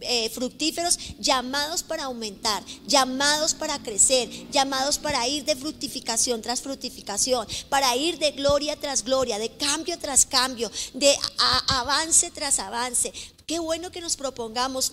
eh, 0.00 0.30
fructíferos 0.30 0.98
llamados 1.18 1.82
para 1.82 2.04
aumentar, 2.04 2.62
llamados 2.86 3.54
para 3.54 3.78
crecer, 3.82 4.28
llamados 4.50 4.98
para 4.98 5.26
ir 5.28 5.44
de 5.44 5.56
fructificación 5.56 6.42
tras 6.42 6.60
fructificación, 6.60 6.77
para 7.68 7.94
ir 7.96 8.18
de 8.18 8.32
gloria 8.32 8.76
tras 8.76 9.02
gloria, 9.02 9.38
de 9.38 9.50
cambio 9.50 9.98
tras 9.98 10.24
cambio, 10.24 10.70
de 10.94 11.14
avance 11.68 12.30
tras 12.30 12.58
avance. 12.58 13.12
Qué 13.46 13.58
bueno 13.58 13.90
que 13.90 14.00
nos 14.00 14.16
propongamos 14.16 14.92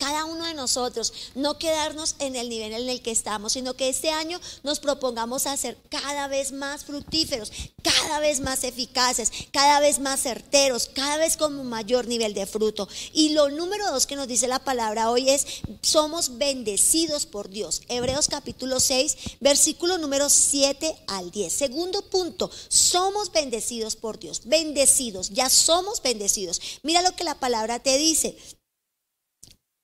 cada 0.00 0.24
uno 0.24 0.46
de 0.46 0.54
nosotros, 0.54 1.12
no 1.34 1.58
quedarnos 1.58 2.16
en 2.18 2.34
el 2.34 2.48
nivel 2.48 2.72
en 2.72 2.88
el 2.88 3.02
que 3.02 3.10
estamos, 3.10 3.52
sino 3.52 3.74
que 3.74 3.90
este 3.90 4.10
año 4.10 4.40
nos 4.62 4.80
propongamos 4.80 5.46
a 5.46 5.56
ser 5.56 5.76
cada 5.90 6.26
vez 6.26 6.52
más 6.52 6.84
fructíferos, 6.84 7.52
cada 7.82 8.18
vez 8.18 8.40
más 8.40 8.64
eficaces, 8.64 9.30
cada 9.52 9.78
vez 9.78 9.98
más 9.98 10.22
certeros, 10.22 10.90
cada 10.92 11.18
vez 11.18 11.36
con 11.36 11.58
un 11.58 11.68
mayor 11.68 12.08
nivel 12.08 12.32
de 12.32 12.46
fruto. 12.46 12.88
Y 13.12 13.30
lo 13.30 13.50
número 13.50 13.92
dos 13.92 14.06
que 14.06 14.16
nos 14.16 14.26
dice 14.26 14.48
la 14.48 14.64
palabra 14.64 15.10
hoy 15.10 15.28
es, 15.28 15.46
somos 15.82 16.38
bendecidos 16.38 17.26
por 17.26 17.50
Dios. 17.50 17.82
Hebreos 17.88 18.28
capítulo 18.28 18.80
6, 18.80 19.16
versículo 19.40 19.98
número 19.98 20.30
7 20.30 20.96
al 21.08 21.30
10. 21.30 21.52
Segundo 21.52 22.00
punto, 22.08 22.50
somos 22.68 23.30
bendecidos 23.32 23.96
por 23.96 24.18
Dios, 24.18 24.42
bendecidos, 24.46 25.28
ya 25.28 25.50
somos 25.50 26.00
bendecidos. 26.00 26.60
Mira 26.82 27.02
lo 27.02 27.14
que 27.14 27.24
la 27.24 27.38
palabra 27.38 27.80
te 27.80 27.98
dice 27.98 28.34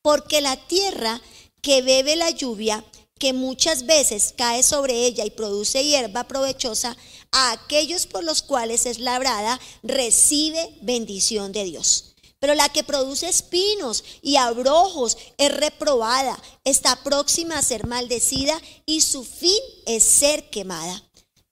porque 0.06 0.40
la 0.40 0.54
tierra 0.54 1.20
que 1.60 1.82
bebe 1.82 2.14
la 2.14 2.30
lluvia, 2.30 2.84
que 3.18 3.32
muchas 3.32 3.86
veces 3.86 4.32
cae 4.38 4.62
sobre 4.62 5.04
ella 5.04 5.25
y 5.25 5.30
produce 5.30 5.82
hierba 5.82 6.28
provechosa, 6.28 6.96
a 7.32 7.50
aquellos 7.50 8.06
por 8.06 8.22
los 8.22 8.40
cuales 8.40 8.86
es 8.86 9.00
labrada, 9.00 9.58
recibe 9.82 10.78
bendición 10.80 11.50
de 11.50 11.64
Dios. 11.64 12.14
Pero 12.38 12.54
la 12.54 12.68
que 12.68 12.84
produce 12.84 13.28
espinos 13.28 14.04
y 14.22 14.36
abrojos 14.36 15.18
es 15.38 15.52
reprobada, 15.52 16.40
está 16.62 17.02
próxima 17.02 17.58
a 17.58 17.62
ser 17.62 17.88
maldecida 17.88 18.62
y 18.86 19.00
su 19.00 19.25
fin 19.25 19.58
es 19.86 20.04
ser 20.04 20.50
quemada. 20.50 21.02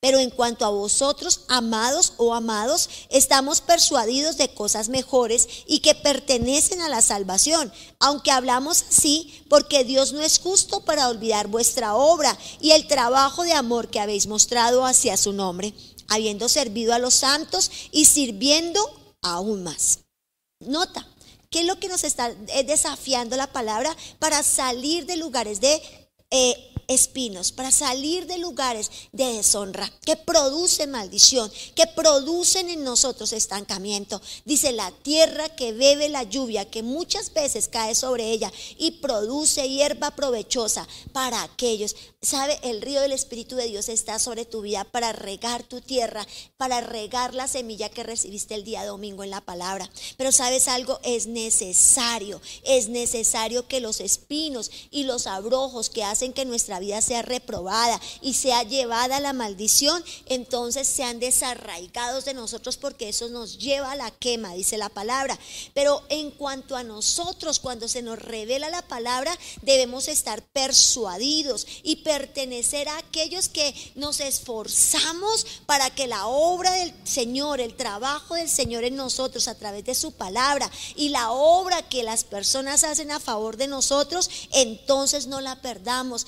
Pero 0.05 0.19
en 0.19 0.29
cuanto 0.29 0.67
a 0.67 0.69
vosotros, 0.69 1.45
amados 1.49 2.13
o 2.19 2.35
amados, 2.35 2.91
estamos 3.09 3.63
persuadidos 3.63 4.37
de 4.37 4.53
cosas 4.53 4.91
mejores 4.91 5.49
y 5.67 5.79
que 5.79 5.95
pertenecen 5.95 6.83
a 6.83 6.91
la 6.91 7.01
salvación, 7.01 7.73
aunque 8.01 8.31
hablamos 8.31 8.85
así, 8.91 9.43
porque 9.49 9.83
Dios 9.83 10.13
no 10.13 10.21
es 10.21 10.41
justo 10.41 10.85
para 10.85 11.09
olvidar 11.09 11.49
vuestra 11.49 11.95
obra 11.95 12.37
y 12.61 12.73
el 12.73 12.87
trabajo 12.87 13.45
de 13.45 13.55
amor 13.55 13.89
que 13.89 13.99
habéis 13.99 14.27
mostrado 14.27 14.85
hacia 14.85 15.17
su 15.17 15.33
nombre, 15.33 15.73
habiendo 16.09 16.51
servido 16.51 16.93
a 16.93 16.99
los 16.99 17.15
santos 17.15 17.71
y 17.91 18.05
sirviendo 18.05 18.87
aún 19.23 19.63
más. 19.63 20.01
Nota, 20.61 21.09
¿qué 21.49 21.61
es 21.61 21.65
lo 21.65 21.81
que 21.81 21.89
nos 21.89 22.05
está 22.05 22.29
desafiando 22.67 23.39
la 23.39 23.51
palabra 23.51 23.97
para 24.19 24.43
salir 24.43 25.07
de 25.07 25.17
lugares 25.17 25.63
de... 25.63 25.81
Eh, 26.31 26.74
espinos, 26.89 27.53
para 27.53 27.71
salir 27.71 28.27
de 28.27 28.39
lugares 28.39 28.91
de 29.13 29.25
deshonra, 29.35 29.91
que 30.05 30.17
producen 30.17 30.91
maldición, 30.91 31.51
que 31.75 31.87
producen 31.87 32.69
en 32.71 32.85
nosotros 32.85 33.33
estancamiento. 33.33 34.21
Dice 34.45 34.73
la 34.73 34.91
tierra 34.91 35.49
que 35.49 35.73
bebe 35.73 36.09
la 36.09 36.23
lluvia, 36.23 36.71
que 36.71 36.83
muchas 36.83 37.33
veces 37.33 37.69
cae 37.69 37.95
sobre 37.95 38.31
ella 38.31 38.53
y 38.79 38.93
produce 38.93 39.69
hierba 39.69 40.11
provechosa 40.13 40.87
para 41.13 41.43
aquellos. 41.43 41.97
Sabe, 42.23 42.59
el 42.63 42.81
río 42.81 43.01
del 43.01 43.13
Espíritu 43.13 43.57
de 43.57 43.67
Dios 43.67 43.89
está 43.89 44.19
sobre 44.19 44.45
tu 44.45 44.63
vida 44.63 44.85
para 44.85 45.13
regar 45.13 45.63
tu 45.63 45.81
tierra, 45.81 46.27
para 46.57 46.81
regar 46.81 47.35
la 47.35 47.49
semilla 47.49 47.89
que 47.89 48.03
recibiste 48.03 48.55
el 48.55 48.65
día 48.65 48.85
domingo 48.85 49.25
en 49.25 49.31
la 49.31 49.41
palabra. 49.41 49.91
Pero 50.17 50.33
sabes 50.33 50.69
algo, 50.69 51.01
es 51.03 51.27
necesario, 51.27 52.41
es 52.65 52.89
necesario 52.89 53.69
que 53.69 53.81
los 53.81 54.01
espinos 54.01 54.71
y 54.91 55.05
los 55.05 55.27
abrojos 55.27 55.91
que 55.91 56.05
hacen 56.05 56.33
que 56.33 56.45
nuestra 56.45 56.74
vida 56.81 57.01
sea 57.03 57.23
reprobada 57.23 58.01
y 58.21 58.35
sea 58.35 58.63
llevada 58.63 59.17
a 59.17 59.21
la 59.21 59.33
maldición, 59.33 60.03
entonces 60.27 60.87
sean 60.89 61.21
desarraigados 61.21 62.25
de 62.25 62.35
nosotros 62.35 62.77
porque 62.77 63.09
eso 63.09 63.29
nos 63.29 63.59
lleva 63.59 63.93
a 63.93 63.97
la 63.97 64.11
quema, 64.11 64.55
dice 64.55 64.79
la 64.79 64.89
palabra. 64.89 65.39
Pero 65.73 66.03
en 66.09 66.31
cuanto 66.31 66.77
a 66.77 66.83
nosotros, 66.83 67.59
cuando 67.59 67.89
se 67.89 68.03
nos 68.03 68.19
revela 68.19 68.69
la 68.71 68.83
palabra, 68.83 69.37
debemos 69.63 70.09
estar 70.09 70.43
persuadidos 70.43 71.67
y 71.83 71.97
pertenecer 71.97 72.89
a 72.89 72.99
aquellos 72.99 73.49
que 73.49 73.75
nos 73.95 74.21
esforzamos 74.21 75.47
para 75.67 75.91
que 75.91 76.07
la 76.07 76.27
obra 76.27 76.73
del 76.73 76.95
Señor, 77.05 77.61
el 77.61 77.75
trabajo 77.75 78.35
del 78.35 78.49
Señor 78.49 78.85
en 78.85 78.97
nosotros 78.97 79.49
a 79.49 79.55
través 79.55 79.85
de 79.85 79.95
su 79.95 80.13
palabra 80.13 80.71
y 80.97 81.11
la 81.11 81.33
obra 81.33 81.83
que 81.89 82.03
las 82.03 82.25
personas 82.25 82.85
hacen 82.85 83.11
a 83.11 83.21
favor 83.21 83.57
de 83.57 83.69
nosotros, 83.69 84.31
entonces 84.53 85.27
no 85.27 85.41
la 85.41 85.61
perdamos, 85.61 86.27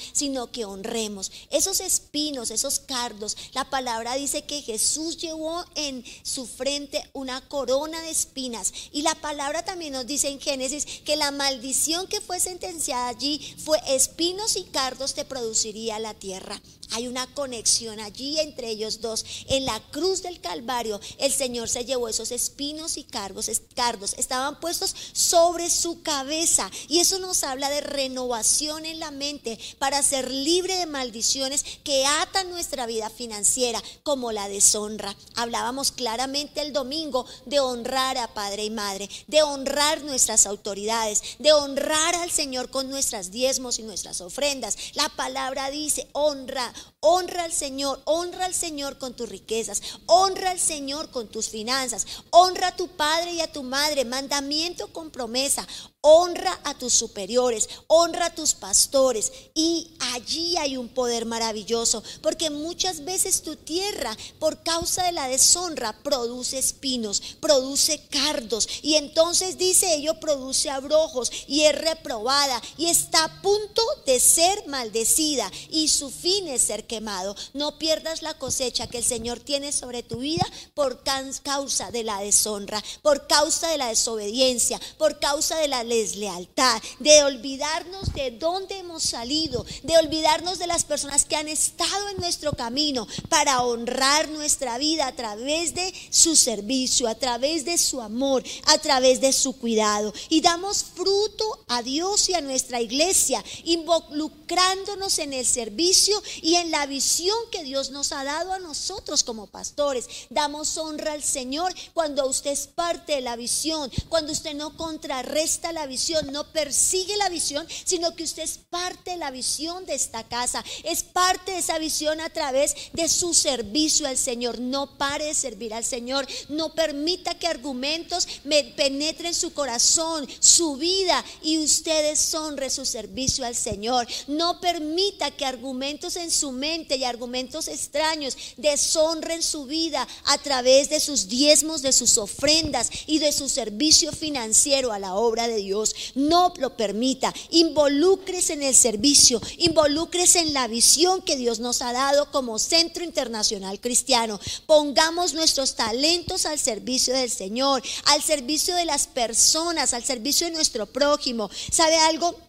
que 0.52 0.66
honremos. 0.66 1.32
Esos 1.50 1.80
espinos, 1.80 2.50
esos 2.50 2.78
cardos, 2.78 3.36
la 3.54 3.70
palabra 3.70 4.14
dice 4.14 4.44
que 4.44 4.60
Jesús 4.60 5.16
llevó 5.16 5.64
en 5.74 6.04
su 6.22 6.46
frente 6.46 7.02
una 7.14 7.40
corona 7.48 8.02
de 8.02 8.10
espinas. 8.10 8.72
Y 8.92 9.02
la 9.02 9.14
palabra 9.14 9.64
también 9.64 9.94
nos 9.94 10.06
dice 10.06 10.28
en 10.28 10.40
Génesis 10.40 10.84
que 11.04 11.16
la 11.16 11.30
maldición 11.30 12.06
que 12.06 12.20
fue 12.20 12.38
sentenciada 12.40 13.08
allí 13.08 13.40
fue 13.64 13.80
espinos 13.88 14.56
y 14.56 14.64
cardos 14.64 15.14
te 15.14 15.24
produciría 15.24 15.98
la 15.98 16.12
tierra. 16.12 16.60
Hay 16.92 17.08
una 17.08 17.26
conexión 17.26 18.00
allí 18.00 18.38
entre 18.38 18.68
ellos 18.70 19.00
dos. 19.00 19.24
En 19.48 19.64
la 19.64 19.80
cruz 19.90 20.22
del 20.22 20.40
Calvario, 20.40 21.00
el 21.18 21.32
Señor 21.32 21.68
se 21.68 21.84
llevó 21.84 22.08
esos 22.08 22.30
espinos 22.30 22.96
y 22.96 23.04
cargos, 23.04 23.50
cardos. 23.74 24.14
Estaban 24.18 24.60
puestos 24.60 24.94
sobre 25.12 25.70
su 25.70 26.02
cabeza. 26.02 26.70
Y 26.88 27.00
eso 27.00 27.18
nos 27.18 27.42
habla 27.44 27.68
de 27.70 27.80
renovación 27.80 28.86
en 28.86 29.00
la 29.00 29.10
mente 29.10 29.58
para 29.78 30.02
ser 30.02 30.30
libre 30.30 30.76
de 30.76 30.86
maldiciones 30.86 31.64
que 31.84 32.06
atan 32.06 32.50
nuestra 32.50 32.86
vida 32.86 33.10
financiera, 33.10 33.82
como 34.02 34.32
la 34.32 34.48
deshonra. 34.48 35.16
Hablábamos 35.34 35.92
claramente 35.92 36.62
el 36.62 36.72
domingo 36.72 37.26
de 37.44 37.60
honrar 37.60 38.18
a 38.18 38.32
padre 38.32 38.64
y 38.64 38.70
madre, 38.70 39.08
de 39.26 39.42
honrar 39.42 40.02
nuestras 40.02 40.46
autoridades, 40.46 41.22
de 41.38 41.52
honrar 41.52 42.14
al 42.16 42.30
Señor 42.30 42.70
con 42.70 42.88
nuestras 42.90 43.30
diezmos 43.30 43.78
y 43.78 43.82
nuestras 43.82 44.20
ofrendas. 44.20 44.76
La 44.94 45.08
palabra 45.10 45.70
dice, 45.70 46.08
honra, 46.12 46.72
honra 47.00 47.44
al 47.44 47.52
Señor, 47.52 48.00
honra 48.04 48.46
al 48.46 48.54
Señor 48.54 48.98
con 48.98 49.14
tus 49.14 49.28
riquezas, 49.28 49.82
honra 50.06 50.50
al 50.50 50.60
Señor 50.60 51.10
con 51.10 51.28
tus 51.28 51.48
finanzas, 51.48 52.06
honra 52.30 52.68
a 52.68 52.76
tu 52.76 52.88
padre 52.88 53.32
y 53.32 53.40
a 53.40 53.52
tu 53.52 53.62
madre, 53.62 54.04
mandamiento 54.04 54.92
con 54.92 55.10
promesa, 55.10 55.66
honra 56.08 56.56
a 56.62 56.78
tus 56.78 56.92
superiores, 56.92 57.68
honra 57.88 58.26
a 58.26 58.34
tus 58.34 58.54
pastores 58.54 59.32
y 59.54 59.90
allí 60.14 60.56
hay 60.56 60.76
un 60.76 60.88
poder 60.88 61.26
maravilloso, 61.26 62.00
porque 62.22 62.48
muchas 62.48 63.04
veces 63.04 63.42
tu 63.42 63.56
tierra 63.56 64.16
por 64.38 64.62
causa 64.62 65.02
de 65.02 65.10
la 65.10 65.26
deshonra 65.26 66.00
produce 66.04 66.58
espinos, 66.58 67.20
produce 67.40 68.00
cardos 68.08 68.68
y 68.82 68.94
entonces 68.94 69.58
dice 69.58 69.94
ello 69.94 70.20
produce 70.20 70.70
abrojos 70.70 71.32
y 71.48 71.62
es 71.62 71.76
reprobada 71.76 72.62
y 72.76 72.86
está 72.86 73.24
a 73.24 73.42
punto 73.42 73.82
de 74.06 74.20
ser 74.20 74.64
maldecida 74.68 75.50
y 75.70 75.88
su 75.88 76.10
fin 76.10 76.46
es 76.46 76.62
ser 76.62 76.86
quemado. 76.86 77.34
No 77.52 77.78
pierdas 77.78 78.22
la 78.22 78.38
cosecha 78.38 78.86
que 78.86 78.98
el 78.98 79.04
Señor 79.04 79.40
tiene 79.40 79.72
sobre 79.72 80.04
tu 80.04 80.18
vida 80.18 80.46
por 80.74 81.02
causa 81.02 81.90
de 81.90 82.04
la 82.04 82.20
deshonra, 82.20 82.80
por 83.02 83.26
causa 83.26 83.68
de 83.70 83.78
la 83.78 83.88
desobediencia, 83.88 84.80
por 84.98 85.18
causa 85.18 85.58
de 85.58 85.66
la 85.66 85.82
deslealtad, 85.98 86.82
de 86.98 87.22
olvidarnos 87.24 88.12
de 88.12 88.30
dónde 88.32 88.78
hemos 88.78 89.02
salido, 89.02 89.64
de 89.82 89.96
olvidarnos 89.98 90.58
de 90.58 90.66
las 90.66 90.84
personas 90.84 91.24
que 91.24 91.36
han 91.36 91.48
estado 91.48 92.08
en 92.10 92.18
nuestro 92.18 92.52
camino 92.52 93.06
para 93.28 93.62
honrar 93.62 94.28
nuestra 94.28 94.78
vida 94.78 95.06
a 95.06 95.14
través 95.14 95.74
de 95.74 95.92
su 96.10 96.36
servicio, 96.36 97.08
a 97.08 97.14
través 97.14 97.64
de 97.64 97.78
su 97.78 98.00
amor, 98.00 98.42
a 98.66 98.78
través 98.78 99.20
de 99.20 99.32
su 99.32 99.56
cuidado. 99.56 100.12
Y 100.28 100.40
damos 100.40 100.84
fruto 100.84 101.64
a 101.68 101.82
Dios 101.82 102.28
y 102.28 102.34
a 102.34 102.40
nuestra 102.40 102.80
iglesia, 102.80 103.44
involucrándonos 103.64 105.18
en 105.18 105.32
el 105.32 105.46
servicio 105.46 106.22
y 106.42 106.56
en 106.56 106.70
la 106.70 106.86
visión 106.86 107.36
que 107.50 107.64
Dios 107.64 107.90
nos 107.90 108.12
ha 108.12 108.24
dado 108.24 108.52
a 108.52 108.58
nosotros 108.58 109.24
como 109.24 109.46
pastores. 109.46 110.08
Damos 110.30 110.76
honra 110.76 111.12
al 111.12 111.22
Señor 111.22 111.74
cuando 111.92 112.26
usted 112.26 112.50
es 112.50 112.66
parte 112.66 113.14
de 113.14 113.20
la 113.20 113.36
visión, 113.36 113.90
cuando 114.08 114.32
usted 114.32 114.54
no 114.54 114.76
contrarresta 114.76 115.72
la 115.76 115.86
visión, 115.86 116.32
no 116.32 116.50
persigue 116.52 117.16
la 117.18 117.28
visión, 117.28 117.66
sino 117.84 118.16
que 118.16 118.24
usted 118.24 118.42
es 118.42 118.58
parte 118.58 119.10
de 119.10 119.18
la 119.18 119.30
visión 119.30 119.84
de 119.84 119.94
esta 119.94 120.24
casa, 120.24 120.64
es 120.84 121.02
parte 121.02 121.52
de 121.52 121.58
esa 121.58 121.78
visión 121.78 122.18
a 122.22 122.30
través 122.30 122.74
de 122.94 123.08
su 123.10 123.34
servicio 123.34 124.08
al 124.08 124.16
Señor. 124.16 124.58
No 124.58 124.96
pare 124.96 125.26
de 125.26 125.34
servir 125.34 125.74
al 125.74 125.84
Señor, 125.84 126.26
no 126.48 126.74
permita 126.74 127.38
que 127.38 127.46
argumentos 127.46 128.26
me 128.44 128.64
penetren 128.64 129.34
su 129.34 129.52
corazón, 129.52 130.26
su 130.40 130.76
vida 130.76 131.22
y 131.42 131.58
usted 131.58 132.08
deshonre 132.08 132.70
su 132.70 132.86
servicio 132.86 133.44
al 133.44 133.54
Señor. 133.54 134.06
No 134.26 134.60
permita 134.60 135.30
que 135.30 135.44
argumentos 135.44 136.16
en 136.16 136.30
su 136.30 136.52
mente 136.52 136.96
y 136.96 137.04
argumentos 137.04 137.68
extraños 137.68 138.36
deshonren 138.56 139.42
su 139.42 139.66
vida 139.66 140.08
a 140.24 140.38
través 140.38 140.88
de 140.88 141.00
sus 141.00 141.28
diezmos, 141.28 141.82
de 141.82 141.92
sus 141.92 142.16
ofrendas 142.16 142.90
y 143.06 143.18
de 143.18 143.32
su 143.32 143.50
servicio 143.50 144.10
financiero 144.12 144.92
a 144.92 144.98
la 144.98 145.14
obra 145.16 145.48
de 145.48 145.56
Dios. 145.56 145.65
No 146.14 146.52
lo 146.58 146.76
permita. 146.76 147.32
Involúcrese 147.50 148.54
en 148.54 148.62
el 148.62 148.74
servicio, 148.74 149.40
involúcrese 149.58 150.40
en 150.40 150.52
la 150.52 150.68
visión 150.68 151.22
que 151.22 151.36
Dios 151.36 151.60
nos 151.60 151.82
ha 151.82 151.92
dado 151.92 152.30
como 152.30 152.58
Centro 152.58 153.04
Internacional 153.04 153.80
Cristiano. 153.80 154.40
Pongamos 154.66 155.34
nuestros 155.34 155.74
talentos 155.74 156.46
al 156.46 156.58
servicio 156.58 157.14
del 157.14 157.30
Señor, 157.30 157.82
al 158.06 158.22
servicio 158.22 158.74
de 158.74 158.84
las 158.84 159.06
personas, 159.06 159.94
al 159.94 160.04
servicio 160.04 160.46
de 160.46 160.52
nuestro 160.54 160.86
prójimo. 160.86 161.50
¿Sabe 161.70 161.96
algo? 161.96 162.45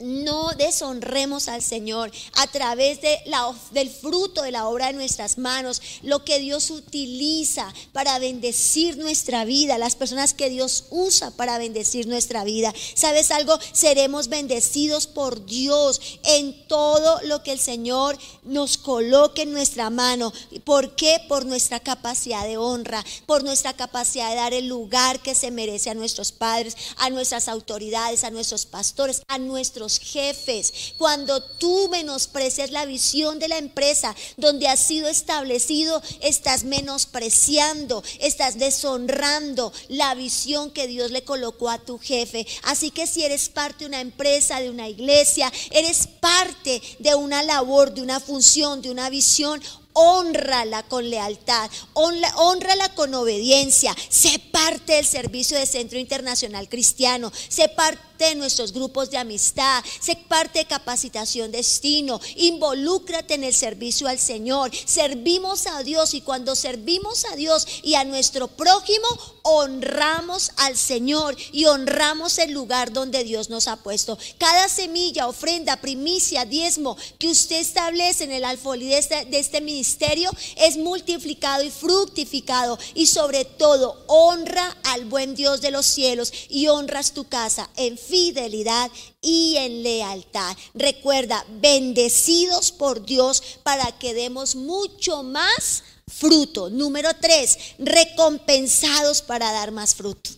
No 0.00 0.50
deshonremos 0.56 1.48
al 1.48 1.62
Señor 1.62 2.10
a 2.34 2.46
través 2.46 3.00
de 3.02 3.18
la, 3.26 3.52
del 3.72 3.90
fruto 3.90 4.42
de 4.42 4.50
la 4.50 4.66
obra 4.68 4.86
de 4.86 4.94
nuestras 4.94 5.36
manos, 5.38 5.82
lo 6.02 6.24
que 6.24 6.38
Dios 6.38 6.70
utiliza 6.70 7.72
para 7.92 8.18
bendecir 8.18 8.96
nuestra 8.96 9.44
vida, 9.44 9.78
las 9.78 9.96
personas 9.96 10.32
que 10.32 10.48
Dios 10.48 10.84
usa 10.90 11.30
para 11.32 11.58
bendecir 11.58 12.06
nuestra 12.06 12.44
vida. 12.44 12.72
¿Sabes 12.94 13.30
algo? 13.30 13.58
Seremos 13.72 14.28
bendecidos 14.28 15.06
por 15.06 15.44
Dios 15.44 16.00
en 16.24 16.66
todo 16.66 17.20
lo 17.24 17.42
que 17.42 17.52
el 17.52 17.60
Señor 17.60 18.18
nos 18.42 18.78
coloque 18.78 19.42
en 19.42 19.52
nuestra 19.52 19.90
mano. 19.90 20.32
¿Por 20.64 20.94
qué? 20.94 21.18
Por 21.28 21.44
nuestra 21.44 21.78
capacidad 21.80 22.44
de 22.44 22.56
honra, 22.56 23.04
por 23.26 23.44
nuestra 23.44 23.74
capacidad 23.74 24.30
de 24.30 24.36
dar 24.36 24.54
el 24.54 24.66
lugar 24.66 25.20
que 25.20 25.34
se 25.34 25.50
merece 25.50 25.90
a 25.90 25.94
nuestros 25.94 26.32
padres, 26.32 26.76
a 26.96 27.10
nuestras 27.10 27.48
autoridades, 27.48 28.24
a 28.24 28.30
nuestros 28.30 28.64
pastores, 28.64 29.22
a 29.28 29.38
nuestros 29.38 29.69
jefes, 29.98 30.94
cuando 30.98 31.42
tú 31.42 31.88
menosprecias 31.90 32.70
la 32.70 32.86
visión 32.86 33.38
de 33.38 33.48
la 33.48 33.58
empresa 33.58 34.14
donde 34.36 34.68
has 34.68 34.80
sido 34.80 35.08
establecido, 35.08 36.02
estás 36.20 36.64
menospreciando, 36.64 38.02
estás 38.18 38.58
deshonrando 38.58 39.72
la 39.88 40.14
visión 40.14 40.70
que 40.70 40.86
Dios 40.86 41.10
le 41.10 41.24
colocó 41.24 41.70
a 41.70 41.78
tu 41.78 41.98
jefe. 41.98 42.46
Así 42.62 42.90
que 42.90 43.06
si 43.06 43.24
eres 43.24 43.48
parte 43.48 43.84
de 43.84 43.88
una 43.88 44.00
empresa, 44.00 44.60
de 44.60 44.70
una 44.70 44.88
iglesia, 44.88 45.52
eres 45.70 46.06
parte 46.06 46.82
de 46.98 47.14
una 47.14 47.42
labor, 47.42 47.92
de 47.92 48.02
una 48.02 48.20
función, 48.20 48.82
de 48.82 48.90
una 48.90 49.10
visión, 49.10 49.60
honrala 49.92 50.82
con 50.84 51.10
lealtad, 51.10 51.70
honrala 51.94 52.94
con 52.94 53.14
obediencia, 53.14 53.94
sé 54.08 54.38
parte 54.52 54.94
del 54.94 55.06
servicio 55.06 55.58
de 55.58 55.66
Centro 55.66 55.98
Internacional 55.98 56.68
Cristiano, 56.68 57.32
sé 57.48 57.68
parte 57.68 58.09
de 58.28 58.34
nuestros 58.34 58.72
grupos 58.72 59.10
de 59.10 59.18
amistad, 59.18 59.82
sé 60.00 60.16
parte 60.16 60.60
de 60.60 60.66
capacitación 60.66 61.50
destino, 61.50 62.20
involúcrate 62.36 63.34
en 63.34 63.44
el 63.44 63.54
servicio 63.54 64.08
al 64.08 64.18
Señor, 64.18 64.70
servimos 64.84 65.66
a 65.66 65.82
Dios 65.82 66.14
y 66.14 66.20
cuando 66.20 66.54
servimos 66.54 67.24
a 67.26 67.36
Dios 67.36 67.66
y 67.82 67.94
a 67.94 68.04
nuestro 68.04 68.48
prójimo, 68.48 69.06
honramos 69.42 70.52
al 70.56 70.76
Señor 70.76 71.36
y 71.52 71.64
honramos 71.64 72.38
el 72.38 72.52
lugar 72.52 72.92
donde 72.92 73.24
Dios 73.24 73.50
nos 73.50 73.68
ha 73.68 73.76
puesto. 73.76 74.18
Cada 74.38 74.68
semilla, 74.68 75.28
ofrenda, 75.28 75.80
primicia, 75.80 76.44
diezmo 76.44 76.96
que 77.18 77.28
usted 77.28 77.56
establece 77.56 78.24
en 78.24 78.32
el 78.32 78.44
alfolí 78.44 78.88
de 78.88 78.98
este, 78.98 79.26
este 79.38 79.60
ministerio 79.60 80.30
es 80.56 80.76
multiplicado 80.76 81.62
y 81.62 81.70
fructificado 81.70 82.78
y 82.94 83.06
sobre 83.06 83.44
todo 83.44 84.02
honra 84.06 84.76
al 84.84 85.04
buen 85.06 85.34
Dios 85.34 85.60
de 85.60 85.70
los 85.70 85.86
cielos 85.86 86.32
y 86.48 86.68
honras 86.68 87.12
tu 87.12 87.24
casa 87.24 87.70
fidelidad 88.10 88.90
y 89.22 89.56
en 89.56 89.82
lealtad. 89.82 90.56
Recuerda, 90.74 91.44
bendecidos 91.60 92.72
por 92.72 93.06
Dios 93.06 93.42
para 93.62 93.98
que 93.98 94.12
demos 94.12 94.56
mucho 94.56 95.22
más 95.22 95.84
fruto. 96.06 96.68
Número 96.68 97.10
tres, 97.20 97.56
recompensados 97.78 99.22
para 99.22 99.52
dar 99.52 99.70
más 99.70 99.94
fruto. 99.94 100.30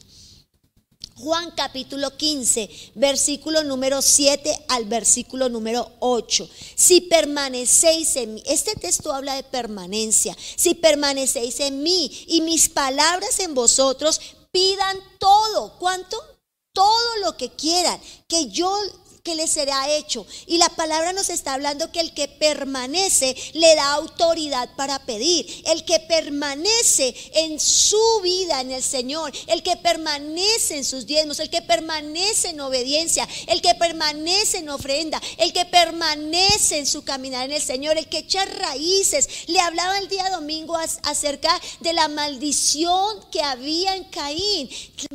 Juan 1.23 1.53
capítulo 1.53 2.17
15, 2.17 2.69
versículo 2.97 3.63
número 3.63 4.03
7 4.03 4.65
al 4.69 4.87
versículo 4.87 5.49
número 5.49 5.93
8. 6.01 6.49
Si 6.75 7.03
permanecéis 7.03 8.17
en 8.17 8.35
mí, 8.35 8.43
este 8.45 8.75
texto 8.75 9.13
habla 9.13 9.37
de 9.37 9.45
permanencia. 9.45 10.37
Si 10.57 10.75
permanecéis 10.75 11.61
en 11.61 11.83
mí 11.83 12.11
y 12.27 12.41
mis 12.41 12.69
palabras 12.69 13.39
en 13.39 13.55
vosotros, 13.55 14.21
pidan 14.51 14.99
todo. 15.21 15.79
¿Cuánto? 15.79 16.17
Todo 16.73 17.17
lo 17.25 17.37
que 17.37 17.51
quieran, 17.51 18.01
que 18.29 18.49
yo 18.49 18.75
que 19.23 19.35
le 19.37 19.47
será 19.47 19.89
hecho. 19.89 20.27
Y 20.47 20.59
la 20.59 20.69
palabra 20.71 21.13
nos 21.13 21.31
está 21.31 21.55
hablando 21.55 21.93
que 21.93 22.01
el 22.01 22.13
que 22.13 22.27
permanece 22.27 23.37
le 23.53 23.75
da 23.77 23.93
autoridad 23.93 24.69
para 24.75 24.99
pedir. 25.05 25.47
El 25.67 25.85
que 25.85 26.01
permanece 26.01 27.15
en 27.35 27.61
su 27.61 28.21
vida 28.23 28.61
en 28.61 28.73
el 28.73 28.83
Señor, 28.83 29.33
el 29.47 29.63
que 29.63 29.77
permanece 29.77 30.77
en 30.79 30.85
sus 30.85 31.07
diezmos, 31.07 31.39
el 31.39 31.51
que 31.51 31.63
permanece 31.63 32.49
en 32.49 32.61
obediencia, 32.61 33.29
el 33.47 33.63
que 33.63 33.75
permanece 33.77 34.59
en 34.59 34.71
ofrenda, 34.71 35.23
el 35.39 35.53
que 35.53 35.67
permanece 35.67 36.79
en 36.79 36.87
su 36.87 37.05
caminar 37.05 37.45
en 37.45 37.53
el 37.53 37.63
Señor, 37.63 37.97
el 37.97 38.09
que 38.09 38.19
echa 38.19 38.45
raíces. 38.45 39.29
Le 39.47 39.61
hablaba 39.61 39.99
el 39.99 40.09
día 40.09 40.31
domingo 40.31 40.77
acerca 41.05 41.61
de 41.79 41.93
la 41.93 42.09
maldición 42.09 43.21
que 43.31 43.43
había 43.43 43.95
en 43.95 44.05
Caín. 44.05 44.69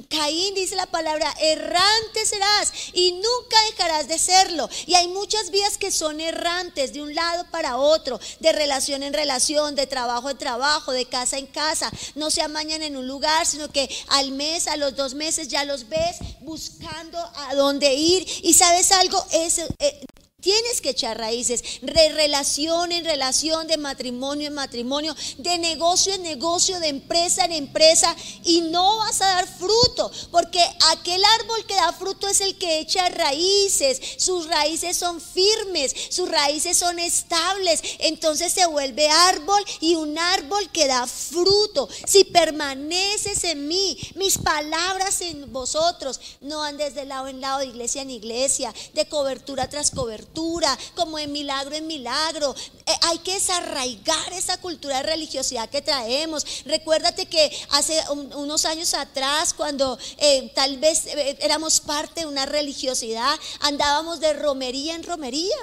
Caín 0.10 0.56
dice 0.56 0.76
la 0.76 0.86
palabra, 0.86 1.34
errante 1.42 2.26
serás 2.26 2.72
y 2.94 3.12
nunca 3.12 3.62
dejarás 3.70 3.97
de 4.06 4.20
serlo. 4.20 4.70
Y 4.86 4.94
hay 4.96 5.08
muchas 5.08 5.50
vías 5.50 5.78
que 5.78 5.92
son 5.92 6.22
errantes 6.22 6.94
de 6.94 7.02
un 7.02 7.16
lado 7.16 7.46
para 7.52 7.78
otro, 7.78 8.20
de 8.40 8.52
relación 8.52 9.02
en 9.04 9.14
relación, 9.14 9.76
de 9.76 9.88
trabajo 9.88 10.30
en 10.30 10.38
trabajo, 10.38 10.92
de 10.92 11.06
casa 11.06 11.38
en 11.38 11.48
casa. 11.48 11.92
No 12.16 12.30
se 12.30 12.42
amañan 12.42 12.84
en 12.84 12.98
un 12.98 13.08
lugar, 13.08 13.46
sino 13.46 13.72
que 13.72 13.90
al 14.10 14.32
mes, 14.32 14.68
a 14.68 14.78
los 14.78 14.96
dos 14.96 15.14
meses 15.14 15.48
ya 15.48 15.64
los 15.64 15.90
ves 15.90 16.18
buscando 16.42 17.18
a 17.18 17.56
dónde 17.56 17.94
ir. 17.94 18.28
Y 18.44 18.54
sabes 18.54 18.92
algo, 18.92 19.26
es, 19.32 19.60
eh, 19.80 20.07
Tienes 20.40 20.82
que 20.82 20.92
echar 20.92 21.18
raíces, 21.18 21.64
de 21.82 22.10
relación 22.10 22.92
en 22.92 23.04
relación, 23.04 23.66
de 23.66 23.76
matrimonio 23.76 24.50
en 24.50 24.54
matrimonio, 24.54 25.16
de 25.40 25.58
negocio 25.58 26.14
en 26.14 26.22
negocio, 26.22 26.80
de 26.80 26.90
empresa 26.90 27.44
en 27.46 27.54
empresa, 27.54 28.16
y 28.44 28.62
no 28.62 28.98
vas 28.98 29.20
a 29.22 29.30
dar 29.30 29.48
fruto, 29.48 30.12
porque 30.30 30.64
aquel 30.92 31.24
árbol 31.40 31.66
que 31.66 31.74
da 31.74 31.92
fruto 31.92 32.28
es 32.28 32.42
el 32.42 32.56
que 32.56 32.78
echa 32.78 33.10
raíces, 33.10 34.00
sus 34.20 34.46
raíces 34.46 34.96
son 34.96 35.20
firmes, 35.20 35.96
sus 36.10 36.30
raíces 36.30 36.78
son 36.78 37.00
estables, 37.00 37.82
entonces 37.98 38.54
se 38.54 38.68
vuelve 38.68 39.10
árbol 39.10 39.66
y 39.82 39.96
un 39.96 40.20
árbol 40.20 40.70
que 40.72 40.86
da 40.86 41.08
fruto. 41.08 41.90
Si 42.06 42.26
permaneces 42.26 43.44
en 43.44 43.68
mí, 43.68 43.98
mis 44.14 44.38
palabras 44.38 45.20
en 45.22 45.52
vosotros, 45.52 46.20
no 46.42 46.62
andes 46.62 46.94
de 46.94 47.06
lado 47.08 47.28
en 47.28 47.42
lado, 47.42 47.62
de 47.62 47.66
iglesia 47.66 48.04
en 48.04 48.12
iglesia, 48.12 48.72
de 48.94 49.10
cobertura 49.10 49.68
tras 49.68 49.90
cobertura 49.90 50.28
como 50.96 51.20
en 51.20 51.32
milagro 51.32 51.76
en 51.76 51.88
milagro. 51.88 52.56
Eh, 52.86 52.92
hay 53.02 53.20
que 53.20 53.34
desarraigar 53.34 54.34
esa 54.34 54.60
cultura 54.60 54.98
de 54.98 55.04
religiosidad 55.04 55.70
que 55.70 55.82
traemos. 55.82 56.46
Recuérdate 56.66 57.26
que 57.26 57.52
hace 57.72 58.00
unos 58.10 58.66
años 58.66 58.94
atrás, 58.94 59.54
cuando 59.54 59.98
eh, 60.18 60.52
tal 60.56 60.78
vez 60.78 61.06
eh, 61.08 61.38
éramos 61.42 61.80
parte 61.80 62.22
de 62.22 62.26
una 62.28 62.46
religiosidad, 62.46 63.38
andábamos 63.62 64.20
de 64.20 64.34
romería 64.34 64.96
en 64.96 65.04
romería. 65.04 65.58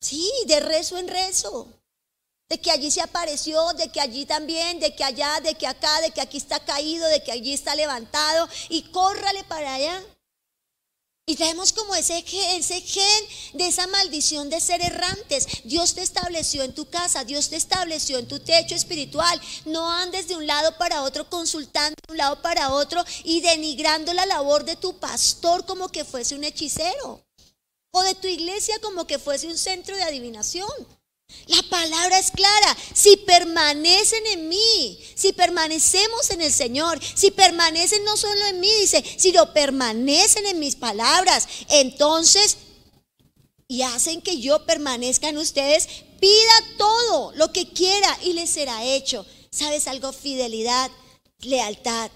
Sí, 0.00 0.30
de 0.46 0.60
rezo 0.60 0.98
en 0.98 1.08
rezo. 1.08 1.68
De 2.48 2.60
que 2.60 2.70
allí 2.70 2.90
se 2.90 3.00
apareció, 3.00 3.72
de 3.72 3.88
que 3.88 4.00
allí 4.00 4.26
también, 4.26 4.78
de 4.78 4.94
que 4.94 5.02
allá, 5.02 5.40
de 5.40 5.54
que 5.54 5.66
acá, 5.66 6.02
de 6.02 6.10
que 6.10 6.20
aquí 6.20 6.36
está 6.36 6.60
caído, 6.60 7.08
de 7.08 7.22
que 7.22 7.32
allí 7.32 7.54
está 7.54 7.74
levantado 7.74 8.46
y 8.68 8.82
córrale 8.90 9.44
para 9.44 9.74
allá. 9.74 10.02
Y 11.26 11.36
vemos 11.36 11.72
como 11.72 11.94
ese 11.94 12.20
gen 12.20 13.24
de 13.54 13.66
esa 13.66 13.86
maldición 13.86 14.50
de 14.50 14.60
ser 14.60 14.82
errantes. 14.82 15.46
Dios 15.64 15.94
te 15.94 16.02
estableció 16.02 16.62
en 16.62 16.74
tu 16.74 16.84
casa, 16.90 17.24
Dios 17.24 17.48
te 17.48 17.56
estableció 17.56 18.18
en 18.18 18.28
tu 18.28 18.40
techo 18.40 18.74
espiritual. 18.74 19.40
No 19.64 19.90
andes 19.90 20.28
de 20.28 20.36
un 20.36 20.46
lado 20.46 20.76
para 20.76 21.02
otro 21.02 21.30
consultando 21.30 21.96
de 22.06 22.12
un 22.12 22.18
lado 22.18 22.42
para 22.42 22.74
otro 22.74 23.02
y 23.22 23.40
denigrando 23.40 24.12
la 24.12 24.26
labor 24.26 24.66
de 24.66 24.76
tu 24.76 24.98
pastor 24.98 25.64
como 25.64 25.88
que 25.88 26.04
fuese 26.04 26.34
un 26.34 26.44
hechicero. 26.44 27.24
O 27.90 28.02
de 28.02 28.14
tu 28.16 28.28
iglesia 28.28 28.78
como 28.82 29.06
que 29.06 29.18
fuese 29.18 29.46
un 29.46 29.56
centro 29.56 29.96
de 29.96 30.02
adivinación. 30.02 30.68
La 31.46 31.62
palabra 31.68 32.18
es 32.18 32.30
clara. 32.30 32.76
Si 32.94 33.16
permanecen 33.18 34.26
en 34.26 34.48
mí, 34.48 34.98
si 35.14 35.32
permanecemos 35.32 36.30
en 36.30 36.40
el 36.40 36.52
Señor, 36.52 36.98
si 37.14 37.30
permanecen 37.30 38.04
no 38.04 38.16
solo 38.16 38.46
en 38.46 38.60
mí, 38.60 38.70
dice, 38.80 39.04
sino 39.18 39.52
permanecen 39.52 40.46
en 40.46 40.58
mis 40.58 40.76
palabras, 40.76 41.46
entonces, 41.68 42.56
y 43.68 43.82
hacen 43.82 44.22
que 44.22 44.40
yo 44.40 44.64
permanezca 44.64 45.28
en 45.28 45.38
ustedes, 45.38 45.88
pida 46.20 46.76
todo 46.78 47.32
lo 47.34 47.52
que 47.52 47.68
quiera 47.72 48.18
y 48.22 48.32
les 48.32 48.50
será 48.50 48.84
hecho. 48.84 49.26
¿Sabes 49.50 49.86
algo? 49.86 50.12
Fidelidad, 50.12 50.90
lealtad, 51.40 52.10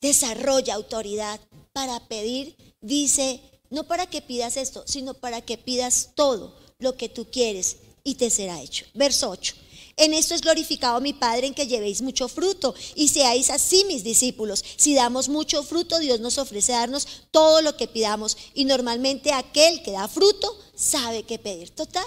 desarrolla 0.00 0.74
autoridad 0.74 1.40
para 1.72 2.06
pedir, 2.08 2.56
dice, 2.80 3.40
no 3.70 3.84
para 3.84 4.06
que 4.06 4.22
pidas 4.22 4.56
esto, 4.56 4.84
sino 4.86 5.14
para 5.14 5.40
que 5.40 5.58
pidas 5.58 6.10
todo 6.14 6.56
lo 6.78 6.96
que 6.96 7.08
tú 7.08 7.30
quieres 7.30 7.76
y 8.04 8.14
te 8.14 8.30
será 8.30 8.60
hecho. 8.60 8.86
Verso 8.94 9.30
8. 9.30 9.54
En 9.96 10.14
esto 10.14 10.34
es 10.34 10.40
glorificado 10.40 11.00
mi 11.00 11.12
Padre 11.12 11.46
en 11.46 11.54
que 11.54 11.66
llevéis 11.66 12.00
mucho 12.00 12.28
fruto 12.28 12.74
y 12.94 13.08
seáis 13.08 13.50
así 13.50 13.84
mis 13.84 14.02
discípulos. 14.02 14.64
Si 14.76 14.94
damos 14.94 15.28
mucho 15.28 15.62
fruto, 15.62 15.98
Dios 15.98 16.20
nos 16.20 16.38
ofrece 16.38 16.72
darnos 16.72 17.06
todo 17.30 17.60
lo 17.60 17.76
que 17.76 17.86
pidamos 17.86 18.36
y 18.54 18.64
normalmente 18.64 19.32
aquel 19.32 19.82
que 19.82 19.92
da 19.92 20.08
fruto 20.08 20.58
sabe 20.74 21.24
qué 21.24 21.38
pedir. 21.38 21.70
Total. 21.70 22.06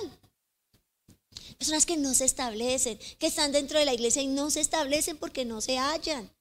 Personas 1.59 1.85
que 1.85 1.97
no 1.97 2.13
se 2.13 2.25
establecen, 2.25 2.99
que 3.19 3.27
están 3.27 3.51
dentro 3.51 3.77
de 3.77 3.85
la 3.85 3.93
iglesia 3.93 4.21
y 4.21 4.27
no 4.27 4.49
se 4.49 4.61
establecen 4.61 5.17
porque 5.17 5.45
no 5.45 5.61
se 5.61 5.77
hallan. 5.77 6.31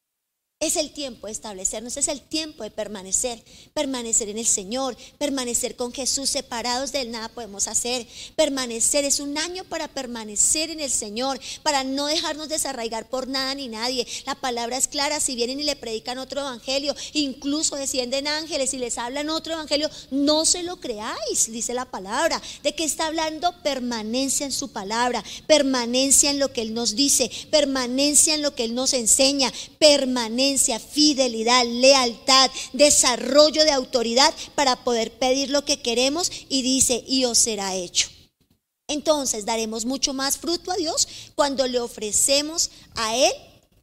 Es 0.62 0.76
el 0.76 0.92
tiempo 0.92 1.26
de 1.26 1.32
establecernos, 1.32 1.96
es 1.96 2.06
el 2.06 2.20
tiempo 2.20 2.62
de 2.62 2.70
permanecer, 2.70 3.42
permanecer 3.74 4.28
en 4.28 4.38
el 4.38 4.46
Señor, 4.46 4.96
permanecer 5.18 5.74
con 5.74 5.92
Jesús, 5.92 6.30
separados 6.30 6.92
de 6.92 7.00
Él 7.00 7.10
nada 7.10 7.28
podemos 7.28 7.66
hacer. 7.66 8.06
Permanecer 8.36 9.04
es 9.04 9.18
un 9.18 9.36
año 9.38 9.64
para 9.64 9.88
permanecer 9.88 10.70
en 10.70 10.78
el 10.78 10.92
Señor, 10.92 11.40
para 11.64 11.82
no 11.82 12.06
dejarnos 12.06 12.48
desarraigar 12.48 13.08
por 13.08 13.26
nada 13.26 13.56
ni 13.56 13.66
nadie. 13.66 14.06
La 14.24 14.36
palabra 14.36 14.76
es 14.76 14.86
clara, 14.86 15.18
si 15.18 15.34
vienen 15.34 15.58
y 15.58 15.64
le 15.64 15.74
predican 15.74 16.18
otro 16.18 16.42
evangelio, 16.42 16.94
incluso 17.12 17.74
descienden 17.74 18.28
ángeles 18.28 18.72
y 18.72 18.78
les 18.78 18.98
hablan 18.98 19.30
otro 19.30 19.54
evangelio, 19.54 19.90
no 20.12 20.44
se 20.44 20.62
lo 20.62 20.76
creáis, 20.76 21.50
dice 21.50 21.74
la 21.74 21.86
palabra. 21.86 22.40
¿De 22.62 22.72
qué 22.72 22.84
está 22.84 23.08
hablando? 23.08 23.52
Permanencia 23.64 24.46
en 24.46 24.52
su 24.52 24.70
palabra, 24.70 25.24
permanencia 25.48 26.30
en 26.30 26.38
lo 26.38 26.52
que 26.52 26.62
Él 26.62 26.72
nos 26.72 26.94
dice, 26.94 27.28
permanencia 27.50 28.36
en 28.36 28.42
lo 28.42 28.54
que 28.54 28.62
Él 28.62 28.76
nos 28.76 28.92
enseña, 28.92 29.52
permanencia 29.80 30.51
fidelidad, 30.58 31.64
lealtad, 31.66 32.50
desarrollo 32.72 33.64
de 33.64 33.72
autoridad 33.72 34.34
para 34.54 34.84
poder 34.84 35.18
pedir 35.18 35.50
lo 35.50 35.64
que 35.64 35.82
queremos 35.82 36.30
y 36.48 36.62
dice, 36.62 37.02
y 37.06 37.24
os 37.24 37.38
será 37.38 37.74
hecho. 37.74 38.08
Entonces 38.88 39.46
daremos 39.46 39.84
mucho 39.84 40.12
más 40.12 40.38
fruto 40.38 40.70
a 40.70 40.76
Dios 40.76 41.08
cuando 41.34 41.66
le 41.66 41.80
ofrecemos 41.80 42.70
a 42.94 43.16
Él 43.16 43.32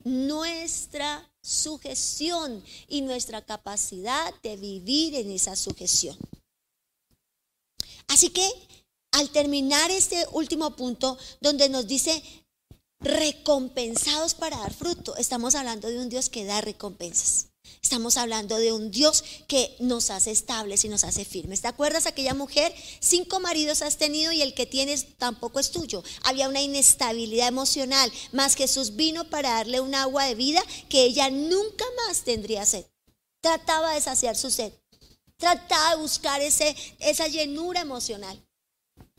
nuestra 0.04 1.28
sujeción 1.42 2.64
y 2.88 3.02
nuestra 3.02 3.44
capacidad 3.44 4.34
de 4.44 4.58
vivir 4.58 5.16
en 5.16 5.32
esa 5.32 5.56
sujeción. 5.56 6.18
Así 8.08 8.30
que 8.30 8.48
al 9.12 9.30
terminar 9.30 9.90
este 9.92 10.26
último 10.32 10.76
punto 10.76 11.18
donde 11.42 11.70
nos 11.70 11.88
dice 11.88 12.22
recompensados 13.00 14.34
para 14.34 14.58
dar 14.58 14.74
fruto. 14.74 15.16
Estamos 15.18 15.56
hablando 15.56 15.88
de 15.88 16.00
un 16.00 16.10
Dios 16.10 16.30
que 16.30 16.46
da 16.46 16.62
recompensas. 16.62 17.48
Estamos 17.82 18.18
hablando 18.18 18.58
de 18.58 18.74
un 18.74 18.92
Dios 18.92 19.24
que 19.48 19.76
nos 19.80 20.10
hace 20.10 20.32
estables 20.32 20.84
y 20.84 20.90
nos 20.90 21.04
hace 21.04 21.24
firmes. 21.24 21.62
¿Te 21.62 21.68
acuerdas 21.68 22.08
aquella 22.08 22.34
mujer? 22.34 22.74
Cinco 23.00 23.40
maridos 23.40 23.82
has 23.82 23.98
tenido 23.98 24.32
y 24.32 24.42
el 24.42 24.54
que 24.54 24.66
tienes 24.66 25.18
tampoco 25.18 25.60
es 25.60 25.72
tuyo. 25.72 26.04
Había 26.24 26.50
una 26.50 26.62
inestabilidad 26.62 27.48
emocional, 27.48 28.12
más 28.32 28.56
Jesús 28.56 28.96
vino 28.96 29.30
para 29.30 29.52
darle 29.52 29.80
un 29.80 29.96
agua 29.96 30.26
de 30.26 30.36
vida 30.36 30.62
que 30.90 31.04
ella 31.04 31.30
nunca 31.30 31.86
más 32.08 32.24
tendría 32.24 32.66
sed. 32.66 32.86
Trataba 33.42 33.94
de 33.94 34.02
saciar 34.02 34.36
su 34.36 34.52
sed. 34.52 34.74
Trataba 35.38 35.96
de 35.96 36.02
buscar 36.02 36.42
ese, 36.42 36.76
esa 37.00 37.28
llenura 37.28 37.82
emocional. 37.82 38.46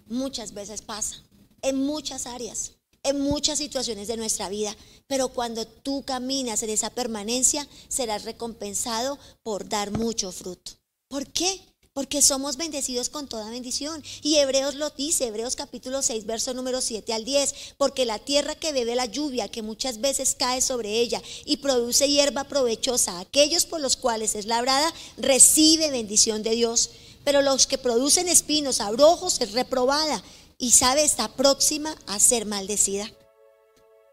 Muchas 0.06 0.52
veces 0.52 0.82
pasa, 0.82 1.22
en 1.62 1.76
muchas 1.76 2.26
áreas 2.26 2.72
en 3.02 3.20
muchas 3.20 3.58
situaciones 3.58 4.08
de 4.08 4.16
nuestra 4.16 4.48
vida, 4.48 4.76
pero 5.06 5.28
cuando 5.28 5.66
tú 5.66 6.02
caminas 6.04 6.62
en 6.62 6.70
esa 6.70 6.90
permanencia, 6.90 7.66
serás 7.88 8.24
recompensado 8.24 9.18
por 9.42 9.68
dar 9.68 9.90
mucho 9.90 10.32
fruto. 10.32 10.72
¿Por 11.08 11.26
qué? 11.26 11.60
Porque 11.92 12.22
somos 12.22 12.56
bendecidos 12.56 13.08
con 13.08 13.26
toda 13.26 13.50
bendición. 13.50 14.02
Y 14.22 14.36
Hebreos 14.36 14.76
lo 14.76 14.90
dice, 14.90 15.26
Hebreos 15.26 15.56
capítulo 15.56 16.02
6, 16.02 16.24
verso 16.24 16.54
número 16.54 16.80
7 16.80 17.12
al 17.12 17.24
10, 17.24 17.74
porque 17.78 18.04
la 18.04 18.18
tierra 18.20 18.54
que 18.54 18.72
bebe 18.72 18.94
la 18.94 19.06
lluvia, 19.06 19.48
que 19.48 19.62
muchas 19.62 20.00
veces 20.00 20.36
cae 20.38 20.60
sobre 20.60 21.00
ella 21.00 21.20
y 21.44 21.56
produce 21.56 22.08
hierba 22.08 22.44
provechosa, 22.44 23.18
aquellos 23.18 23.66
por 23.66 23.80
los 23.80 23.96
cuales 23.96 24.36
es 24.36 24.46
labrada, 24.46 24.92
recibe 25.16 25.90
bendición 25.90 26.42
de 26.44 26.50
Dios. 26.50 26.90
Pero 27.24 27.42
los 27.42 27.66
que 27.66 27.76
producen 27.76 28.28
espinos, 28.28 28.80
abrojos, 28.80 29.40
es 29.40 29.52
reprobada 29.52 30.22
y 30.60 30.70
sabe, 30.72 31.02
está 31.02 31.34
próxima 31.34 31.96
a 32.06 32.20
ser 32.20 32.44
maldecida. 32.44 33.10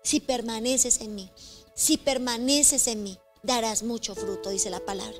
Si 0.02 0.22
permaneces 0.22 1.02
en 1.02 1.14
mí, 1.14 1.30
si 1.76 1.98
permaneces 1.98 2.88
en 2.88 3.04
mí, 3.04 3.20
darás 3.44 3.84
mucho 3.84 4.16
fruto, 4.16 4.50
dice 4.50 4.70
la 4.70 4.80
palabra. 4.80 5.20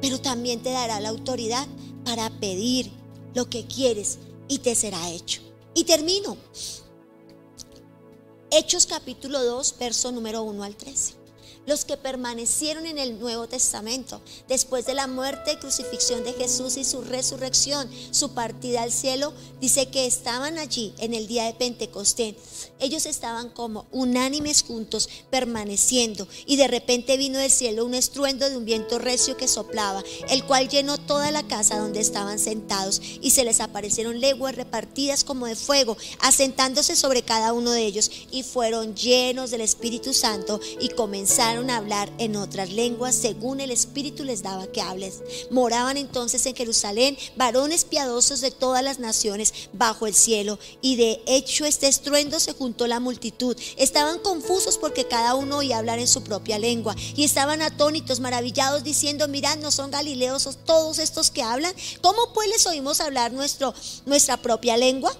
Pero 0.00 0.20
también 0.20 0.62
te 0.62 0.70
dará 0.70 1.00
la 1.00 1.08
autoridad 1.08 1.66
para 2.04 2.30
pedir 2.40 2.90
lo 3.34 3.50
que 3.50 3.66
quieres 3.66 4.18
y 4.46 4.60
te 4.60 4.76
será 4.76 5.10
hecho. 5.10 5.42
Y 5.74 5.84
termino. 5.84 6.36
Hechos 8.50 8.86
capítulo 8.86 9.42
2, 9.42 9.76
verso 9.78 10.12
número 10.12 10.42
1 10.42 10.62
al 10.62 10.76
13 10.76 11.21
los 11.66 11.84
que 11.84 11.96
permanecieron 11.96 12.86
en 12.86 12.98
el 12.98 13.18
Nuevo 13.18 13.46
Testamento, 13.46 14.20
después 14.48 14.86
de 14.86 14.94
la 14.94 15.06
muerte 15.06 15.52
y 15.52 15.56
crucifixión 15.56 16.24
de 16.24 16.32
Jesús 16.32 16.76
y 16.76 16.84
su 16.84 17.02
resurrección, 17.02 17.88
su 18.10 18.34
partida 18.34 18.82
al 18.82 18.92
cielo, 18.92 19.32
dice 19.60 19.88
que 19.88 20.06
estaban 20.06 20.58
allí 20.58 20.94
en 20.98 21.14
el 21.14 21.26
día 21.26 21.44
de 21.44 21.54
Pentecostés. 21.54 22.34
Ellos 22.80 23.06
estaban 23.06 23.50
como 23.50 23.86
unánimes 23.92 24.62
juntos, 24.62 25.08
permaneciendo, 25.30 26.26
y 26.46 26.56
de 26.56 26.68
repente 26.68 27.16
vino 27.16 27.38
del 27.38 27.50
cielo 27.50 27.84
un 27.84 27.94
estruendo 27.94 28.48
de 28.48 28.56
un 28.56 28.64
viento 28.64 28.98
recio 28.98 29.36
que 29.36 29.48
soplaba, 29.48 30.02
el 30.28 30.44
cual 30.44 30.68
llenó 30.68 30.98
toda 30.98 31.30
la 31.30 31.42
casa 31.42 31.78
donde 31.78 32.00
estaban 32.00 32.38
sentados, 32.38 33.00
y 33.20 33.30
se 33.30 33.44
les 33.44 33.60
aparecieron 33.60 34.20
leguas 34.20 34.54
repartidas 34.54 35.24
como 35.24 35.46
de 35.46 35.56
fuego, 35.56 35.96
asentándose 36.20 36.96
sobre 36.96 37.22
cada 37.22 37.52
uno 37.52 37.70
de 37.70 37.84
ellos, 37.84 38.10
y 38.30 38.42
fueron 38.42 38.94
llenos 38.94 39.50
del 39.50 39.60
Espíritu 39.60 40.12
Santo 40.12 40.60
y 40.80 40.88
comenzaron 40.90 41.70
a 41.70 41.76
hablar 41.76 42.12
en 42.18 42.36
otras 42.36 42.70
lenguas 42.70 43.14
según 43.14 43.60
el 43.60 43.70
Espíritu 43.70 44.24
les 44.24 44.42
daba 44.42 44.66
que 44.66 44.80
hables. 44.80 45.22
Moraban 45.50 45.96
entonces 45.96 46.44
en 46.46 46.54
Jerusalén 46.54 47.16
varones 47.36 47.84
piadosos 47.84 48.40
de 48.40 48.50
todas 48.50 48.82
las 48.82 48.98
naciones 48.98 49.52
bajo 49.72 50.06
el 50.06 50.14
cielo. 50.14 50.58
Y 50.80 50.96
de 50.96 51.22
hecho 51.26 51.64
este 51.64 51.88
estruendo 51.88 52.40
se 52.40 52.51
juntó 52.52 52.86
la 52.86 53.00
multitud. 53.00 53.56
Estaban 53.76 54.18
confusos 54.20 54.78
porque 54.78 55.06
cada 55.06 55.34
uno 55.34 55.58
oía 55.58 55.78
hablar 55.78 55.98
en 55.98 56.08
su 56.08 56.22
propia 56.22 56.58
lengua. 56.58 56.94
Y 57.16 57.24
estaban 57.24 57.62
atónitos, 57.62 58.20
maravillados, 58.20 58.84
diciendo, 58.84 59.28
mirad, 59.28 59.58
no 59.58 59.70
son 59.70 59.90
galileos 59.90 60.48
todos 60.64 60.98
estos 60.98 61.30
que 61.30 61.42
hablan. 61.42 61.74
¿Cómo 62.00 62.32
pues 62.32 62.48
les 62.48 62.66
oímos 62.66 63.00
hablar 63.00 63.32
nuestro, 63.32 63.74
nuestra 64.06 64.36
propia 64.36 64.76
lengua? 64.76 65.14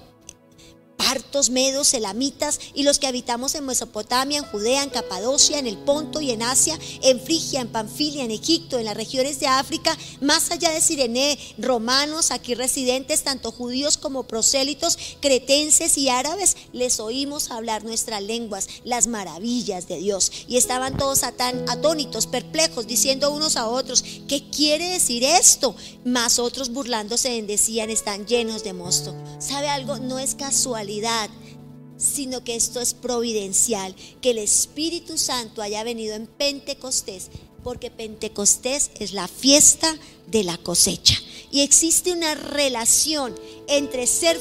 Partos, 1.12 1.51
medos, 1.51 1.92
elamitas 1.92 2.59
y 2.72 2.85
los 2.85 2.98
que 2.98 3.07
habitamos 3.07 3.55
en 3.55 3.66
Mesopotamia, 3.66 4.38
en 4.38 4.46
Judea, 4.46 4.83
en 4.83 4.88
Capadocia, 4.88 5.59
en 5.59 5.66
el 5.66 5.77
Ponto 5.77 6.22
y 6.22 6.31
en 6.31 6.42
Asia, 6.42 6.79
en 7.03 7.20
Frigia, 7.20 7.61
en 7.61 7.68
Panfilia, 7.68 8.25
en 8.25 8.31
Egipto, 8.31 8.79
en 8.79 8.87
las 8.87 8.96
regiones 8.96 9.38
de 9.38 9.46
África, 9.46 9.94
más 10.22 10.51
allá 10.51 10.70
de 10.70 10.81
Sirene, 10.81 11.38
romanos, 11.59 12.31
aquí 12.31 12.55
residentes, 12.55 13.25
tanto 13.25 13.53
judíos 13.53 13.98
como 13.98 14.22
prosélitos, 14.22 14.96
cretenses 15.20 15.98
y 15.98 16.09
árabes, 16.09 16.57
les 16.72 16.98
oímos 16.98 17.51
hablar 17.51 17.85
nuestras 17.85 18.22
lenguas, 18.22 18.66
las 18.83 19.07
maravillas 19.07 19.88
de 19.88 19.98
Dios. 19.98 20.33
Y 20.48 20.57
estaban 20.57 20.96
todos 20.96 21.25
atónitos, 21.25 22.27
perplejos, 22.27 22.87
diciendo 22.87 23.33
unos 23.33 23.57
a 23.57 23.68
otros, 23.68 24.03
¿qué 24.29 24.48
quiere 24.48 24.88
decir 24.88 25.25
esto? 25.25 25.77
Más 26.07 26.38
otros 26.38 26.70
burlándose 26.70 27.42
decían, 27.42 27.90
están 27.90 28.27
llenos 28.27 28.64
de 28.64 28.72
mosto. 28.72 29.14
¿Sabe 29.40 29.68
algo? 29.68 29.98
No 29.98 30.18
es 30.18 30.35
casualidad 30.35 31.02
sino 31.97 32.43
que 32.43 32.57
esto 32.57 32.81
es 32.81 32.95
providencial, 32.95 33.95
que 34.21 34.31
el 34.31 34.38
Espíritu 34.38 35.19
Santo 35.19 35.62
haya 35.62 35.85
venido 35.85 36.15
en 36.15 36.27
Pentecostés, 36.27 37.31
porque 37.62 37.91
Pentecostés 37.91 38.91
es 38.99 39.12
la 39.12 39.29
fiesta 39.29 39.97
de 40.27 40.43
la 40.43 40.59
cosecha. 40.59 41.15
Y 41.51 41.61
existe 41.61 42.12
una 42.12 42.35
relación 42.35 43.35
entre 43.69 44.07
ser 44.07 44.41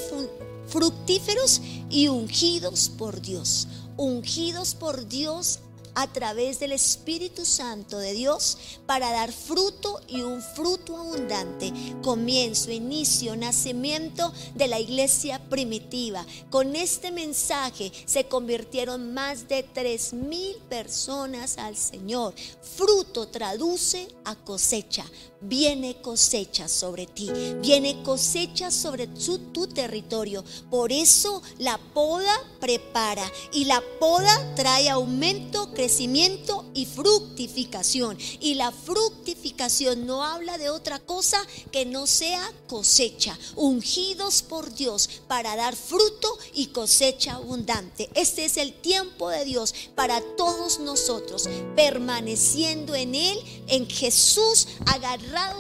fructíferos 0.68 1.62
y 1.90 2.08
ungidos 2.08 2.90
por 2.98 3.22
Dios. 3.22 3.68
Ungidos 3.98 4.74
por 4.74 5.08
Dios 5.08 5.60
a 5.96 6.12
través 6.12 6.60
del 6.60 6.72
Espíritu 6.72 7.46
Santo 7.46 7.98
de 7.98 8.14
Dios 8.14 8.58
para 8.86 9.12
dar 9.12 9.32
fruto 9.32 10.02
y 10.08 10.22
un 10.22 10.42
fruto 10.42 10.98
abundante. 10.98 11.74
Comienzo, 12.02 12.72
inicio, 12.72 13.36
nacimiento 13.36 14.34
de 14.56 14.68
la 14.68 14.80
iglesia 14.80 15.40
primitiva. 15.50 16.26
Con 16.50 16.76
este 16.76 17.12
mensaje 17.12 17.92
se 18.06 18.26
convirtieron 18.26 19.14
más 19.14 19.48
de 19.48 19.64
tres 19.64 20.14
mil 20.14 20.56
personas 20.70 21.58
al 21.58 21.76
Señor. 21.76 22.34
Fruto 22.62 23.28
traduce 23.28 24.08
a 24.26 24.36
cosecha. 24.36 25.06
Viene 25.44 26.00
cosecha 26.02 26.68
sobre 26.68 27.08
ti, 27.08 27.28
viene 27.62 28.04
cosecha 28.04 28.70
sobre 28.70 29.08
tu, 29.08 29.68
territorio. 29.68 30.44
Por 30.70 30.92
eso 30.92 31.42
la 31.58 31.80
poda 31.80 32.34
prepara 32.60 33.30
y 33.52 33.66
la 33.66 33.82
poda 34.00 34.54
trae 34.56 34.90
aumento, 34.90 35.74
crecimiento 35.74 36.66
y 36.76 36.86
fructificación. 36.86 38.18
Y 38.40 38.54
la 38.54 38.72
fructificación 38.72 40.06
no 40.06 40.24
habla 40.24 40.60
de 40.60 40.70
otra 40.70 41.00
cosa 41.00 41.40
que 41.72 41.86
no 41.86 42.06
sea 42.06 42.52
cosecha, 42.68 43.38
ungidos 43.56 44.44
por 44.44 44.74
Dios 44.74 45.10
para 45.28 45.56
dar 45.56 45.76
fruto 45.76 46.38
y 46.54 46.68
cosecha 46.68 47.34
abundante. 47.34 48.10
Este 48.14 48.46
es 48.46 48.58
el 48.58 48.74
tiempo 48.74 49.30
de 49.30 49.44
Dios 49.46 49.74
para 49.96 50.22
todos 50.38 50.80
nosotros, 50.80 51.50
permaneciendo 51.76 52.94
en 52.94 53.16
Él, 53.16 53.40
en 53.68 53.90
Jesús, 53.90 54.68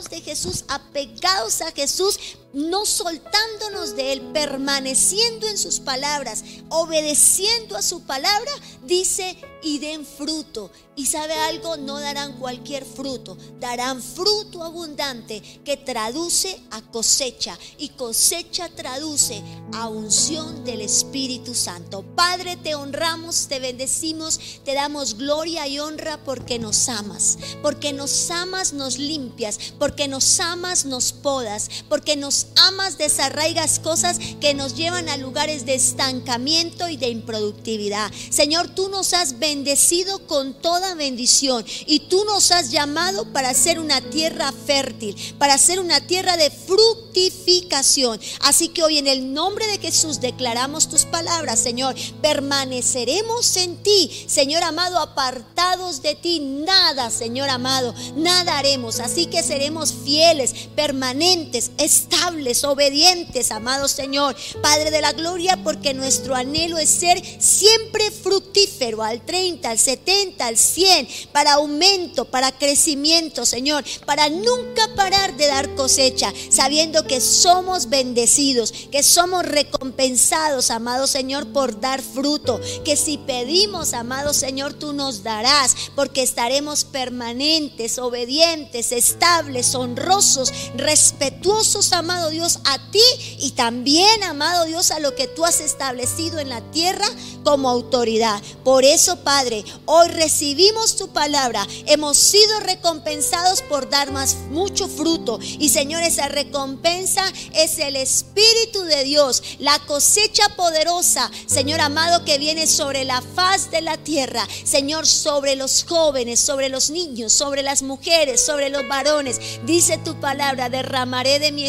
de 0.09 0.21
Jesús, 0.21 0.65
apegados 0.67 1.61
a 1.61 1.71
Jesús, 1.71 2.19
no 2.53 2.85
soltándonos 2.85 3.95
de 3.95 4.13
Él, 4.13 4.21
permaneciendo 4.33 5.47
en 5.47 5.57
sus 5.57 5.79
palabras, 5.79 6.43
obedeciendo 6.69 7.77
a 7.77 7.81
su 7.81 8.03
palabra, 8.03 8.51
dice, 8.83 9.37
y 9.61 9.79
den 9.79 10.05
fruto. 10.05 10.71
Y 10.95 11.05
sabe 11.05 11.33
algo, 11.33 11.77
no 11.77 11.99
darán 11.99 12.37
cualquier 12.37 12.85
fruto, 12.85 13.37
darán 13.59 14.01
fruto 14.01 14.63
abundante 14.63 15.41
que 15.63 15.77
traduce 15.77 16.61
a 16.69 16.81
cosecha 16.81 17.57
y 17.77 17.89
cosecha 17.89 18.69
traduce 18.69 19.41
a 19.73 19.87
unción 19.87 20.65
del 20.65 20.81
Espíritu 20.81 21.55
Santo. 21.55 22.03
Padre, 22.15 22.57
te 22.57 22.75
honramos, 22.75 23.47
te 23.47 23.59
bendecimos, 23.59 24.39
te 24.65 24.73
damos 24.73 25.17
gloria 25.17 25.67
y 25.67 25.79
honra 25.79 26.21
porque 26.23 26.59
nos 26.59 26.89
amas, 26.89 27.37
porque 27.61 27.93
nos 27.93 28.29
amas, 28.29 28.73
nos 28.73 28.97
limpias, 28.97 29.73
porque 29.79 30.07
nos 30.07 30.39
amas, 30.39 30.85
nos 30.85 31.13
podas, 31.13 31.69
porque 31.87 32.17
nos 32.17 32.40
amas, 32.55 32.97
desarraigas 32.97 33.79
cosas 33.79 34.19
que 34.39 34.53
nos 34.53 34.75
llevan 34.75 35.09
a 35.09 35.17
lugares 35.17 35.65
de 35.65 35.75
estancamiento 35.75 36.89
y 36.89 36.97
de 36.97 37.09
improductividad. 37.09 38.11
Señor, 38.29 38.69
tú 38.69 38.89
nos 38.89 39.13
has 39.13 39.39
bendecido 39.39 40.25
con 40.27 40.53
toda 40.53 40.95
bendición 40.95 41.65
y 41.85 41.99
tú 42.01 42.23
nos 42.25 42.51
has 42.51 42.71
llamado 42.71 43.31
para 43.31 43.53
ser 43.53 43.79
una 43.79 44.01
tierra 44.01 44.51
fértil, 44.51 45.15
para 45.37 45.57
ser 45.57 45.79
una 45.79 45.99
tierra 46.01 46.37
de 46.37 46.49
fructificación. 46.49 48.19
Así 48.41 48.69
que 48.69 48.83
hoy 48.83 48.97
en 48.97 49.07
el 49.07 49.33
nombre 49.33 49.67
de 49.67 49.77
Jesús 49.77 50.19
declaramos 50.19 50.89
tus 50.89 51.05
palabras, 51.05 51.59
Señor. 51.59 51.95
Permaneceremos 52.21 53.55
en 53.57 53.81
ti, 53.83 54.25
Señor 54.27 54.63
amado, 54.63 54.99
apartados 54.99 56.01
de 56.01 56.15
ti. 56.15 56.39
Nada, 56.39 57.09
Señor 57.09 57.49
amado, 57.49 57.93
nada 58.15 58.57
haremos. 58.57 58.99
Así 58.99 59.27
que 59.27 59.43
seremos 59.43 59.93
fieles, 59.93 60.53
permanentes, 60.75 61.71
estables 61.77 62.30
obedientes, 62.63 63.51
amado 63.51 63.87
Señor. 63.87 64.35
Padre 64.61 64.91
de 64.91 65.01
la 65.01 65.13
gloria, 65.13 65.59
porque 65.63 65.93
nuestro 65.93 66.35
anhelo 66.35 66.77
es 66.77 66.89
ser 66.89 67.21
siempre 67.39 68.11
fructífero 68.11 69.03
al 69.03 69.21
30, 69.25 69.69
al 69.69 69.79
70, 69.79 70.45
al 70.45 70.57
100, 70.57 71.07
para 71.31 71.53
aumento, 71.53 72.25
para 72.25 72.51
crecimiento, 72.51 73.45
Señor, 73.45 73.83
para 74.05 74.29
nunca 74.29 74.89
parar 74.95 75.35
de 75.35 75.47
dar 75.47 75.75
cosecha, 75.75 76.33
sabiendo 76.49 77.05
que 77.05 77.21
somos 77.21 77.89
bendecidos, 77.89 78.73
que 78.91 79.03
somos 79.03 79.45
recompensados, 79.45 80.71
amado 80.71 81.07
Señor, 81.07 81.47
por 81.47 81.79
dar 81.79 82.01
fruto, 82.01 82.59
que 82.85 82.95
si 82.95 83.17
pedimos, 83.17 83.93
amado 83.93 84.33
Señor, 84.33 84.73
tú 84.73 84.93
nos 84.93 85.23
darás, 85.23 85.75
porque 85.95 86.21
estaremos 86.21 86.83
permanentes, 86.85 87.97
obedientes, 87.97 88.91
estables, 88.91 89.75
honrosos, 89.75 90.51
respetuosos, 90.75 91.93
Dios, 92.29 92.59
a 92.65 92.77
ti 92.91 93.03
y 93.39 93.51
también, 93.51 94.23
amado 94.23 94.65
Dios, 94.65 94.91
a 94.91 94.99
lo 94.99 95.15
que 95.15 95.27
tú 95.27 95.45
has 95.45 95.59
establecido 95.59 96.39
en 96.39 96.49
la 96.49 96.61
tierra 96.71 97.05
como 97.43 97.69
autoridad. 97.69 98.41
Por 98.63 98.85
eso, 98.85 99.17
Padre, 99.23 99.63
hoy 99.85 100.07
recibimos 100.09 100.95
tu 100.95 101.09
palabra. 101.09 101.67
Hemos 101.87 102.17
sido 102.17 102.59
recompensados 102.61 103.61
por 103.63 103.89
dar 103.89 104.11
más 104.11 104.35
mucho 104.49 104.87
fruto. 104.87 105.39
Y 105.41 105.69
Señor, 105.69 106.03
esa 106.03 106.27
recompensa 106.27 107.23
es 107.53 107.79
el 107.79 107.95
Espíritu 107.95 108.81
de 108.83 109.03
Dios, 109.03 109.43
la 109.59 109.79
cosecha 109.79 110.49
poderosa, 110.55 111.31
Señor 111.47 111.81
amado, 111.81 112.23
que 112.25 112.37
viene 112.37 112.67
sobre 112.67 113.05
la 113.05 113.21
faz 113.35 113.71
de 113.71 113.81
la 113.81 113.97
tierra. 113.97 114.47
Señor, 114.63 115.07
sobre 115.07 115.55
los 115.55 115.83
jóvenes, 115.83 116.39
sobre 116.39 116.69
los 116.69 116.89
niños, 116.89 117.33
sobre 117.33 117.63
las 117.63 117.81
mujeres, 117.81 118.45
sobre 118.45 118.69
los 118.69 118.87
varones. 118.87 119.39
Dice 119.65 119.97
tu 119.97 120.19
palabra, 120.19 120.69
derramaré 120.69 121.39
de 121.39 121.51
mi 121.51 121.67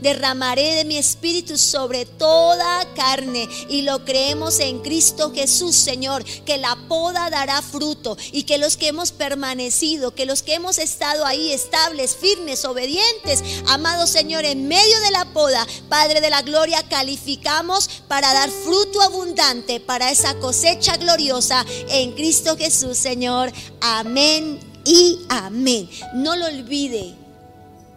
derramaré 0.00 0.74
de 0.74 0.84
mi 0.84 0.96
espíritu 0.96 1.58
sobre 1.58 2.06
toda 2.06 2.86
carne. 2.94 3.48
Y 3.68 3.82
lo 3.82 4.04
creemos 4.04 4.58
en 4.60 4.80
Cristo 4.80 5.32
Jesús, 5.34 5.76
Señor, 5.76 6.24
que 6.24 6.56
la 6.58 6.76
poda 6.88 7.30
dará 7.30 7.60
fruto 7.60 8.16
y 8.32 8.44
que 8.44 8.58
los 8.58 8.76
que 8.76 8.88
hemos 8.88 9.12
permanecido, 9.12 10.14
que 10.14 10.26
los 10.26 10.42
que 10.42 10.54
hemos 10.54 10.78
estado 10.78 11.26
ahí 11.26 11.52
estables, 11.52 12.16
firmes, 12.16 12.64
obedientes, 12.64 13.42
amado 13.66 14.06
Señor, 14.06 14.44
en 14.44 14.68
medio 14.68 15.00
de 15.00 15.10
la 15.10 15.26
poda, 15.32 15.66
Padre 15.88 16.20
de 16.20 16.30
la 16.30 16.42
gloria, 16.42 16.82
calificamos 16.88 17.88
para 18.08 18.32
dar 18.32 18.50
fruto 18.50 19.02
abundante 19.02 19.80
para 19.80 20.10
esa 20.10 20.34
cosecha 20.38 20.96
gloriosa 20.96 21.64
en 21.88 22.12
Cristo 22.12 22.56
Jesús, 22.56 22.96
Señor. 22.96 23.52
Amén 23.80 24.60
y 24.84 25.18
amén. 25.28 25.88
No 26.14 26.36
lo 26.36 26.46
olvide. 26.46 27.21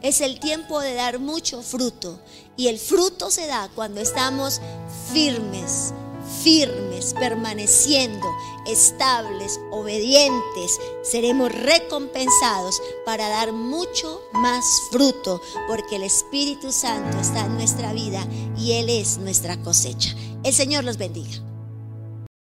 Es 0.06 0.22
el 0.22 0.40
tiempo 0.40 0.82
de 0.82 0.94
dar 0.94 1.18
mucho 1.18 1.64
fruto. 1.64 2.20
Y 2.56 2.68
el 2.68 2.78
fruto 2.78 3.32
se 3.32 3.48
da 3.48 3.72
cuando 3.74 4.02
estamos 4.02 4.62
firmes, 5.12 5.96
firmes, 6.44 7.16
permaneciendo, 7.16 8.28
estables, 8.68 9.60
obedientes. 9.72 10.80
Seremos 11.02 11.52
recompensados 11.52 12.80
para 13.04 13.30
dar 13.30 13.52
mucho 13.52 14.22
más 14.34 14.64
fruto, 14.92 15.42
porque 15.68 15.96
el 15.96 16.04
Espíritu 16.04 16.72
Santo 16.72 17.18
está 17.18 17.44
en 17.48 17.56
nuestra 17.56 17.92
vida 17.92 18.28
y 18.60 18.74
Él 18.74 18.90
es 18.90 19.18
nuestra 19.18 19.60
cosecha. 19.64 20.14
El 20.44 20.54
Señor 20.54 20.84
los 20.84 20.98
bendiga. 20.98 21.55